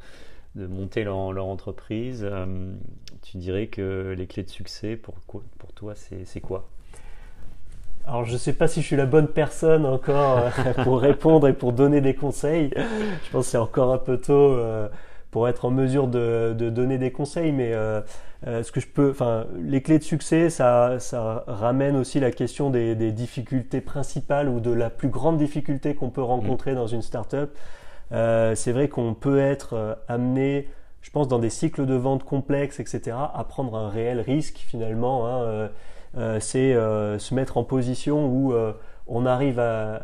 monter 0.55 1.03
leur, 1.03 1.16
entreprise, 1.16 2.25
tu 3.22 3.38
dirais 3.38 3.66
que 3.66 4.14
les 4.16 4.27
clés 4.29 4.44
de 4.44 4.49
succès 4.49 4.96
pour 4.96 5.16
toi 5.75 5.94
c'est 5.96 6.40
quoi? 6.40 6.68
Alors 8.07 8.25
je 8.25 8.35
ne 8.35 8.38
sais 8.38 8.53
pas 8.53 8.69
si 8.69 8.83
je 8.83 8.87
suis 8.87 8.97
la 8.97 9.07
bonne 9.07 9.27
personne 9.27 9.85
encore 9.85 10.38
euh, 10.38 10.73
pour 10.85 11.01
répondre 11.01 11.49
et 11.49 11.53
pour 11.53 11.73
donner 11.73 12.01
des 12.01 12.14
conseils. 12.14 12.71
Je 12.77 13.31
pense 13.33 13.47
que 13.47 13.51
c'est 13.51 13.59
encore 13.59 13.92
un 13.92 13.99
peu 13.99 14.19
tôt 14.19 14.33
euh, 14.33 14.88
pour 15.33 15.49
être 15.49 15.64
en 15.64 15.71
mesure 15.71 16.07
de, 16.07 16.55
donner 16.55 16.99
des 16.99 17.11
conseils, 17.11 17.51
mais 17.51 17.73
euh, 17.75 18.01
ce 18.45 18.71
que 18.71 18.81
je 18.81 18.87
peux, 18.87 19.11
enfin, 19.11 19.47
les 19.61 19.83
clés 19.83 19.99
de 19.99 20.05
succès, 20.05 20.51
ça, 20.51 20.99
ça 21.01 21.45
ramène 21.49 21.97
aussi 21.97 22.21
la 22.21 22.31
question 22.31 22.71
des, 22.71 22.95
difficultés 23.12 23.81
principales 23.81 24.49
ou 24.49 24.61
de 24.61 24.71
la 24.71 24.88
plus 24.88 25.09
grande 25.09 25.37
difficulté 25.37 25.95
qu'on 25.95 26.11
peut 26.11 26.23
rencontrer 26.23 26.75
dans 26.75 26.87
une 26.87 27.03
startup. 27.03 27.51
c'est 28.11 28.73
vrai 28.73 28.88
qu'on 28.88 29.14
peut 29.14 29.38
être 29.38 29.99
amené 30.09 30.69
je 31.03 31.12
pense, 31.12 31.29
dans 31.29 31.38
des 31.38 31.51
cycles 31.51 31.87
de 31.87 31.95
vente 31.95 32.25
complexes, 32.25 32.81
etc., 32.81 33.16
à 33.33 33.45
prendre 33.45 33.77
un 33.77 33.88
réel 33.88 34.19
risque 34.21 34.59
finalement. 34.59 35.29
Hein, 35.29 35.69
c'est 36.14 36.75
se 36.75 37.35
mettre 37.35 37.57
en 37.57 37.64
position 37.64 38.27
où 38.27 38.55
on 39.07 39.27
arrive 39.27 39.61
à, 39.61 40.01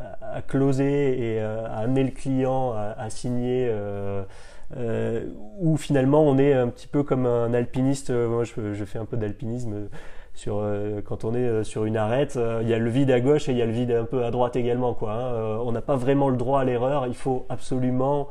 closer 0.48 1.34
et 1.34 1.40
à 1.40 1.78
amener 1.78 2.04
le 2.04 2.10
client 2.10 2.72
à, 2.72 3.10
signer. 3.10 3.72
où 5.60 5.76
finalement 5.76 6.22
on 6.22 6.38
est 6.38 6.52
un 6.52 6.68
petit 6.68 6.88
peu 6.88 7.02
comme 7.02 7.26
un 7.26 7.54
alpiniste. 7.54 8.10
Moi, 8.10 8.44
je 8.44 8.84
fais 8.84 8.98
un 8.98 9.06
peu 9.06 9.16
d'alpinisme 9.16 9.88
sur 10.34 10.58
euh, 10.58 11.00
quand 11.04 11.24
on 11.24 11.34
est 11.34 11.38
euh, 11.38 11.64
sur 11.64 11.84
une 11.84 11.96
arête, 11.96 12.36
euh, 12.36 12.60
il 12.62 12.68
y 12.68 12.74
a 12.74 12.78
le 12.78 12.90
vide 12.90 13.10
à 13.10 13.20
gauche 13.20 13.48
et 13.48 13.52
il 13.52 13.58
y 13.58 13.62
a 13.62 13.66
le 13.66 13.72
vide 13.72 13.92
un 13.92 14.04
peu 14.04 14.24
à 14.24 14.30
droite 14.30 14.56
également. 14.56 14.94
Quoi, 14.94 15.12
hein. 15.12 15.58
on 15.64 15.72
n'a 15.72 15.82
pas 15.82 15.96
vraiment 15.96 16.28
le 16.28 16.36
droit 16.36 16.60
à 16.60 16.64
l'erreur. 16.64 17.06
Il 17.06 17.14
faut 17.14 17.46
absolument 17.48 18.28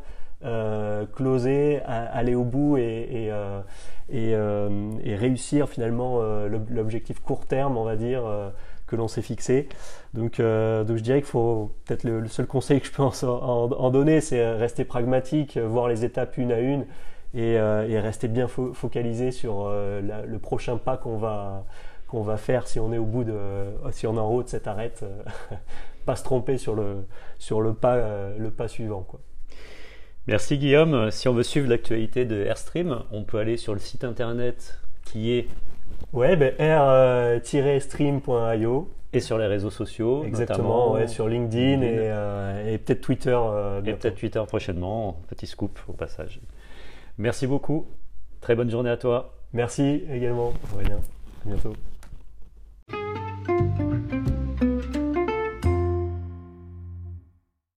closer, 1.14 1.82
aller 1.86 2.36
au 2.36 2.44
bout 2.44 2.78
et, 2.78 3.30
et, 4.10 4.32
et, 4.32 5.16
réussir 5.16 5.70
finalement 5.70 6.20
l'objectif 6.70 7.20
court 7.20 7.46
terme, 7.46 7.78
on 7.78 7.84
va 7.84 7.96
dire, 7.96 8.24
que 8.88 8.96
l'on 8.96 9.08
s'est 9.08 9.22
fixé. 9.22 9.70
Donc, 10.14 10.38
donc 10.38 10.98
je 10.98 11.02
dirais 11.02 11.22
qu'il 11.22 11.30
faut 11.30 11.72
peut-être 11.86 12.04
le, 12.04 12.28
seul 12.28 12.48
conseil 12.48 12.82
que 12.82 12.88
je 12.88 12.92
peux 12.92 13.04
en, 13.04 13.90
donner, 13.92 14.22
c'est 14.22 14.54
rester 14.54 14.86
pragmatique, 14.86 15.58
voir 15.58 15.88
les 15.88 16.06
étapes 16.06 16.38
une 16.38 16.52
à 16.52 16.60
une 16.60 16.86
et, 17.34 17.54
et 17.54 18.00
rester 18.00 18.28
bien 18.28 18.48
focalisé 18.48 19.32
sur 19.32 19.70
le 19.70 20.38
prochain 20.40 20.78
pas 20.78 20.98
qu'on 20.98 21.18
va 21.18 21.66
qu'on 22.12 22.24
va 22.24 22.36
faire 22.36 22.68
si 22.68 22.78
on 22.80 22.92
est 22.92 22.98
au 22.98 23.06
bout 23.06 23.24
de, 23.24 23.40
si 23.92 24.06
on 24.06 24.18
en 24.18 24.30
haut 24.30 24.44
de 24.44 24.50
cette 24.50 24.68
arête, 24.68 25.00
euh, 25.04 25.56
pas 26.06 26.18
se 26.18 26.24
tromper 26.26 26.58
sur 26.58 26.76
le, 26.76 27.06
sur 27.40 27.62
le 27.62 27.74
pas, 27.74 27.96
euh, 27.96 28.38
le 28.38 28.52
pas 28.52 28.68
suivant. 28.68 29.02
Quoi. 29.02 29.22
Merci 30.32 30.58
Guillaume. 30.58 31.12
Si 31.12 31.28
on 31.28 31.34
veut 31.34 31.44
suivre 31.44 31.68
l'actualité 31.68 32.24
de 32.24 32.42
Airstream, 32.46 33.04
on 33.12 33.24
peut 33.24 33.38
aller 33.38 33.58
sur 33.58 33.74
le 33.74 33.82
site 33.82 34.06
internet 34.06 34.80
qui 35.04 35.34
est 35.34 35.50
ouais, 36.14 36.38
ben, 36.38 36.54
r-stream.io 37.78 38.90
et 39.12 39.20
sur 39.20 39.38
les 39.38 39.48
réseaux 39.48 39.70
sociaux, 39.70 40.24
exactement, 40.24 40.94
ouais, 40.94 41.10
sur 41.10 41.28
LinkedIn, 41.28 41.82
et, 41.82 41.98
euh, 42.00 42.74
et 42.74 42.78
peut-être 42.78 43.02
Twitter. 43.02 43.38
et 43.86 43.92
peut-être 43.92 44.16
Twitter 44.16 44.42
prochainement. 44.48 45.20
Petit 45.28 45.48
scoop 45.48 45.78
au 45.90 45.94
passage. 45.94 46.40
Merci 47.18 47.46
beaucoup. 47.46 47.88
Très 48.40 48.56
bonne 48.56 48.72
journée 48.72 48.90
à 48.90 48.96
toi. 48.96 49.34
Merci 49.52 50.06
également. 50.10 50.54
Aurélien. 50.74 51.02
À 51.46 51.50
bientôt. 51.50 51.74